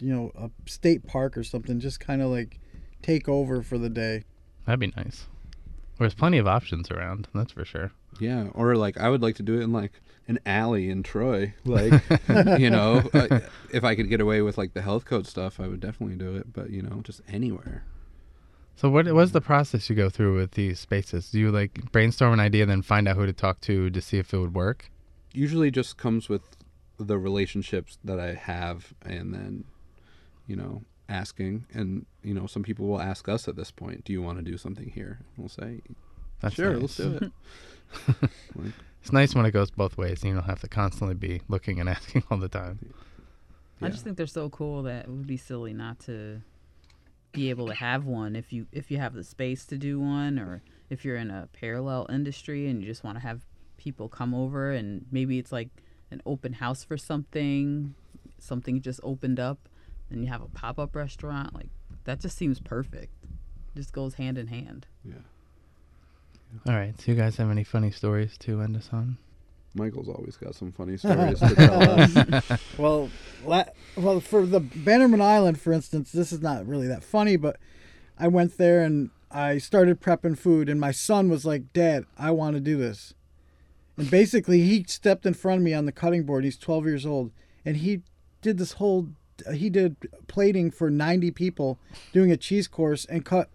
you 0.00 0.12
know 0.12 0.32
a 0.36 0.50
state 0.68 1.06
park 1.06 1.38
or 1.38 1.44
something. 1.44 1.78
Just 1.78 2.00
kind 2.00 2.20
of 2.20 2.28
like 2.28 2.58
take 3.02 3.28
over 3.28 3.62
for 3.62 3.78
the 3.78 3.88
day. 3.88 4.24
That'd 4.66 4.80
be 4.80 4.92
nice. 4.96 5.26
There's 6.00 6.14
plenty 6.14 6.38
of 6.38 6.48
options 6.48 6.90
around, 6.90 7.28
that's 7.32 7.52
for 7.52 7.64
sure. 7.64 7.92
Yeah, 8.18 8.48
or 8.52 8.74
like 8.74 8.98
I 8.98 9.10
would 9.10 9.22
like 9.22 9.36
to 9.36 9.44
do 9.44 9.60
it 9.60 9.62
in 9.62 9.72
like 9.72 9.92
an 10.26 10.40
alley 10.44 10.90
in 10.90 11.04
Troy. 11.04 11.54
Like, 11.64 12.02
you 12.58 12.70
know, 12.70 13.08
uh, 13.14 13.38
if 13.72 13.84
I 13.84 13.94
could 13.94 14.08
get 14.08 14.20
away 14.20 14.42
with 14.42 14.58
like 14.58 14.74
the 14.74 14.82
health 14.82 15.04
code 15.04 15.28
stuff, 15.28 15.60
I 15.60 15.68
would 15.68 15.78
definitely 15.78 16.16
do 16.16 16.34
it. 16.34 16.52
But 16.52 16.70
you 16.70 16.82
know, 16.82 17.00
just 17.04 17.20
anywhere. 17.28 17.84
So, 18.78 18.88
what 18.90 19.12
what's 19.12 19.32
the 19.32 19.40
process 19.40 19.90
you 19.90 19.96
go 19.96 20.08
through 20.08 20.36
with 20.36 20.52
these 20.52 20.78
spaces? 20.78 21.32
Do 21.32 21.40
you 21.40 21.50
like 21.50 21.90
brainstorm 21.90 22.32
an 22.32 22.38
idea, 22.38 22.62
and 22.62 22.70
then 22.70 22.82
find 22.82 23.08
out 23.08 23.16
who 23.16 23.26
to 23.26 23.32
talk 23.32 23.60
to 23.62 23.90
to 23.90 24.00
see 24.00 24.18
if 24.18 24.32
it 24.32 24.38
would 24.38 24.54
work? 24.54 24.88
Usually, 25.32 25.72
just 25.72 25.96
comes 25.96 26.28
with 26.28 26.42
the 26.96 27.18
relationships 27.18 27.98
that 28.04 28.20
I 28.20 28.34
have, 28.34 28.94
and 29.04 29.34
then, 29.34 29.64
you 30.46 30.54
know, 30.54 30.82
asking. 31.08 31.66
And 31.74 32.06
you 32.22 32.32
know, 32.34 32.46
some 32.46 32.62
people 32.62 32.86
will 32.86 33.00
ask 33.00 33.28
us 33.28 33.48
at 33.48 33.56
this 33.56 33.72
point, 33.72 34.04
"Do 34.04 34.12
you 34.12 34.22
want 34.22 34.38
to 34.38 34.44
do 34.48 34.56
something 34.56 34.90
here?" 34.90 35.18
We'll 35.36 35.48
say, 35.48 35.80
That's 36.38 36.54
"Sure, 36.54 36.74
nice. 36.74 36.82
let's 36.82 36.96
do 36.98 37.16
it." 37.16 37.32
Like, 38.54 38.72
It's 39.02 39.12
nice 39.12 39.34
when 39.34 39.44
it 39.44 39.50
goes 39.50 39.72
both 39.72 39.98
ways, 39.98 40.22
and 40.22 40.28
you 40.28 40.34
don't 40.36 40.48
have 40.48 40.60
to 40.60 40.68
constantly 40.68 41.16
be 41.16 41.42
looking 41.48 41.80
and 41.80 41.88
asking 41.96 42.22
all 42.30 42.38
the 42.38 42.48
time. 42.48 42.78
I 43.82 43.88
just 43.88 44.04
think 44.04 44.16
they're 44.16 44.28
so 44.28 44.48
cool 44.50 44.84
that 44.84 45.06
it 45.06 45.10
would 45.10 45.26
be 45.26 45.36
silly 45.36 45.72
not 45.72 45.98
to 46.00 46.42
be 47.32 47.50
able 47.50 47.66
to 47.66 47.74
have 47.74 48.06
one 48.06 48.34
if 48.34 48.52
you 48.52 48.66
if 48.72 48.90
you 48.90 48.98
have 48.98 49.14
the 49.14 49.24
space 49.24 49.64
to 49.66 49.76
do 49.76 50.00
one 50.00 50.38
or 50.38 50.62
if 50.88 51.04
you're 51.04 51.16
in 51.16 51.30
a 51.30 51.48
parallel 51.52 52.06
industry 52.08 52.68
and 52.68 52.80
you 52.80 52.86
just 52.86 53.04
want 53.04 53.16
to 53.16 53.22
have 53.22 53.42
people 53.76 54.08
come 54.08 54.34
over 54.34 54.72
and 54.72 55.04
maybe 55.10 55.38
it's 55.38 55.52
like 55.52 55.68
an 56.10 56.22
open 56.24 56.54
house 56.54 56.82
for 56.82 56.96
something 56.96 57.94
something 58.38 58.80
just 58.80 59.00
opened 59.02 59.38
up 59.38 59.68
and 60.10 60.22
you 60.22 60.30
have 60.30 60.42
a 60.42 60.48
pop-up 60.48 60.96
restaurant 60.96 61.54
like 61.54 61.68
that 62.04 62.18
just 62.18 62.36
seems 62.36 62.58
perfect 62.60 63.12
just 63.76 63.92
goes 63.92 64.14
hand 64.14 64.38
in 64.38 64.46
hand 64.46 64.86
yeah. 65.04 65.14
All 66.66 66.74
right. 66.74 66.98
So, 67.00 67.12
you 67.12 67.18
guys 67.18 67.36
have 67.36 67.50
any 67.50 67.64
funny 67.64 67.90
stories 67.90 68.36
to 68.38 68.60
end 68.62 68.76
us 68.76 68.88
on? 68.92 69.18
Michael's 69.74 70.08
always 70.08 70.36
got 70.36 70.54
some 70.54 70.72
funny 70.72 70.96
stories 70.98 71.40
to 71.40 71.54
tell 71.54 71.82
us. 71.82 72.60
Well, 72.78 73.10
la- 73.44 73.64
well, 73.96 74.20
for 74.20 74.46
the 74.46 74.60
Bannerman 74.60 75.20
Island, 75.20 75.60
for 75.60 75.72
instance, 75.72 76.12
this 76.12 76.32
is 76.32 76.40
not 76.40 76.66
really 76.66 76.86
that 76.88 77.04
funny, 77.04 77.36
but 77.36 77.56
I 78.18 78.28
went 78.28 78.56
there 78.58 78.82
and 78.82 79.10
I 79.30 79.58
started 79.58 80.00
prepping 80.00 80.38
food, 80.38 80.68
and 80.68 80.80
my 80.80 80.90
son 80.92 81.28
was 81.28 81.44
like, 81.44 81.72
"Dad, 81.72 82.06
I 82.16 82.30
want 82.30 82.54
to 82.54 82.60
do 82.60 82.76
this." 82.78 83.14
And 83.96 84.10
basically, 84.10 84.62
he 84.62 84.84
stepped 84.88 85.26
in 85.26 85.34
front 85.34 85.58
of 85.58 85.64
me 85.64 85.74
on 85.74 85.84
the 85.86 85.92
cutting 85.92 86.22
board. 86.24 86.44
He's 86.44 86.56
12 86.56 86.86
years 86.86 87.04
old, 87.04 87.30
and 87.64 87.76
he 87.78 88.02
did 88.40 88.58
this 88.58 88.72
whole. 88.72 89.08
He 89.52 89.70
did 89.70 89.96
plating 90.26 90.70
for 90.70 90.90
90 90.90 91.30
people, 91.32 91.78
doing 92.12 92.32
a 92.32 92.36
cheese 92.36 92.66
course, 92.68 93.04
and 93.04 93.24
cut 93.24 93.48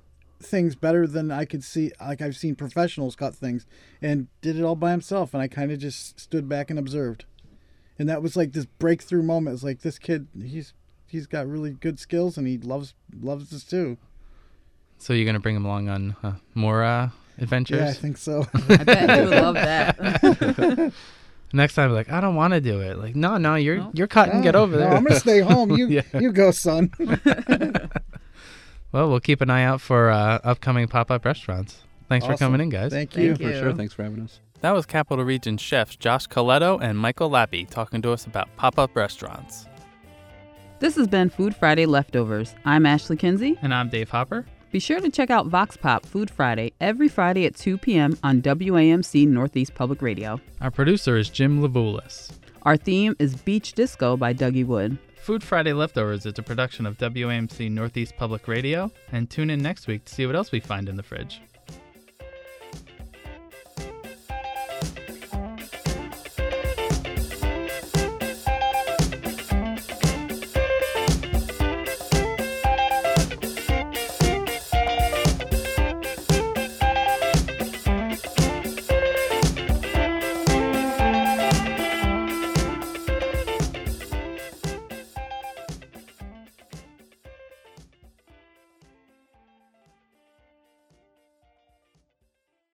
things 0.45 0.75
better 0.75 1.07
than 1.07 1.31
I 1.31 1.45
could 1.45 1.63
see. 1.63 1.91
Like 1.99 2.21
I've 2.21 2.35
seen 2.37 2.55
professionals 2.55 3.15
cut 3.15 3.35
things, 3.35 3.65
and 4.01 4.27
did 4.41 4.57
it 4.57 4.63
all 4.63 4.75
by 4.75 4.91
himself. 4.91 5.33
And 5.33 5.41
I 5.41 5.47
kind 5.47 5.71
of 5.71 5.79
just 5.79 6.19
stood 6.19 6.47
back 6.47 6.69
and 6.69 6.77
observed 6.79 7.25
and 7.99 8.09
that 8.09 8.21
was 8.21 8.35
like 8.35 8.53
this 8.53 8.65
breakthrough 8.65 9.23
moment. 9.23 9.55
It's 9.55 9.63
like 9.63 9.81
this 9.81 9.99
kid, 9.99 10.27
he's 10.41 10.73
he's 11.07 11.27
got 11.27 11.47
really 11.47 11.71
good 11.71 11.99
skills, 11.99 12.37
and 12.37 12.47
he 12.47 12.57
loves 12.57 12.93
loves 13.21 13.49
this 13.49 13.63
too. 13.63 13.97
So, 14.97 15.13
you're 15.13 15.25
gonna 15.25 15.39
bring 15.39 15.55
him 15.55 15.65
along 15.65 15.89
on 15.89 16.15
uh, 16.23 16.33
more 16.53 16.83
uh, 16.83 17.09
adventures? 17.37 17.79
Yeah, 17.79 17.89
I 17.89 17.93
think 17.93 18.17
so. 18.17 18.47
i 18.53 18.83
bet 18.83 19.09
he 19.09 19.25
would 19.25 19.29
love 19.41 19.55
that 19.55 20.93
Next 21.55 21.75
time, 21.75 21.91
like, 21.93 22.11
I 22.11 22.19
don't 22.19 22.33
want 22.33 22.55
to 22.55 22.61
do 22.61 22.81
it. 22.81 22.97
Like, 22.97 23.15
no, 23.15 23.37
no, 23.37 23.53
you're 23.53 23.77
No. 23.77 23.91
you're 23.93 24.07
cutting. 24.07 24.41
Get 24.41 24.55
over 24.55 24.73
no, 24.73 24.79
there. 24.79 24.93
I'm 24.93 25.03
gonna 25.03 25.19
stay 25.19 25.39
home. 25.39 25.71
You 25.77 25.87
Yeah. 25.87 26.01
you 26.19 26.31
go, 26.31 26.49
son. 26.51 26.91
Well, 28.93 29.09
we'll 29.09 29.19
keep 29.19 29.41
an 29.41 29.49
eye 29.49 29.63
out 29.63 29.81
for 29.81 30.09
uh, 30.11 30.39
upcoming 30.43 30.87
pop-up 30.87 31.25
restaurants. 31.25 31.83
Thanks 32.07 32.25
for 32.25 32.37
coming 32.37 32.61
in, 32.61 32.69
guys. 32.69 32.91
Thank 32.91 33.15
you. 33.17 33.35
Thank 33.35 33.41
you. 33.41 33.47
For 33.47 33.59
sure. 33.59 33.73
Thanks 33.73 33.93
for 33.93 34.03
having 34.03 34.21
us. 34.21 34.39
That 34.61 34.71
was 34.71 34.85
Capital 34.85 35.25
Region 35.25 35.57
chefs 35.57 35.95
Josh 35.97 36.27
Coletto 36.27 36.79
and 36.81 36.97
Michael 36.97 37.29
Lappy 37.29 37.65
talking 37.69 38.01
to 38.03 38.11
us 38.11 38.25
about 38.25 38.47
pop-up 38.55 38.95
restaurants. 38.95 39.65
this 40.79 40.95
has 40.95 41.07
been 41.07 41.29
food 41.29 41.55
friday 41.55 41.85
leftovers 41.85 42.53
i'm 42.65 42.85
ashley 42.85 43.15
kinsey 43.17 43.57
And 43.61 43.73
I'm 43.73 43.89
Dave 43.89 44.09
Hopper. 44.09 44.45
Be 44.71 44.79
sure 44.79 44.99
to 44.99 45.09
check 45.09 45.29
out 45.29 45.47
Vox 45.47 45.77
Pop 45.77 46.03
Food 46.05 46.31
Friday 46.31 46.73
every 46.81 47.07
Friday 47.07 47.45
at 47.45 47.55
2 47.55 47.77
p.m. 47.77 48.17
on 48.23 48.41
WAMC 48.41 49.27
Northeast 49.27 49.75
Public 49.75 50.01
Radio. 50.01 50.41
Our 50.61 50.71
producer 50.71 51.15
is 51.15 51.29
Jim 51.29 51.61
Levulis. 51.61 52.31
Our 52.63 52.75
theme 52.75 53.15
is 53.19 53.35
Beach 53.35 53.73
Disco 53.73 54.17
by 54.17 54.33
Dougie 54.33 54.65
Wood. 54.65 54.97
Food 55.23 55.41
Friday 55.41 55.71
Leftovers 55.71 56.25
is 56.25 56.37
a 56.37 56.43
production 56.43 56.85
of 56.85 56.97
WAMC 56.97 57.71
Northeast 57.71 58.13
Public 58.17 58.45
Radio, 58.45 58.91
and 59.13 59.29
tune 59.29 59.49
in 59.49 59.61
next 59.61 59.87
week 59.87 60.03
to 60.03 60.13
see 60.13 60.25
what 60.25 60.35
else 60.35 60.51
we 60.51 60.59
find 60.59 60.89
in 60.89 60.97
the 60.97 61.01
fridge. 61.01 61.39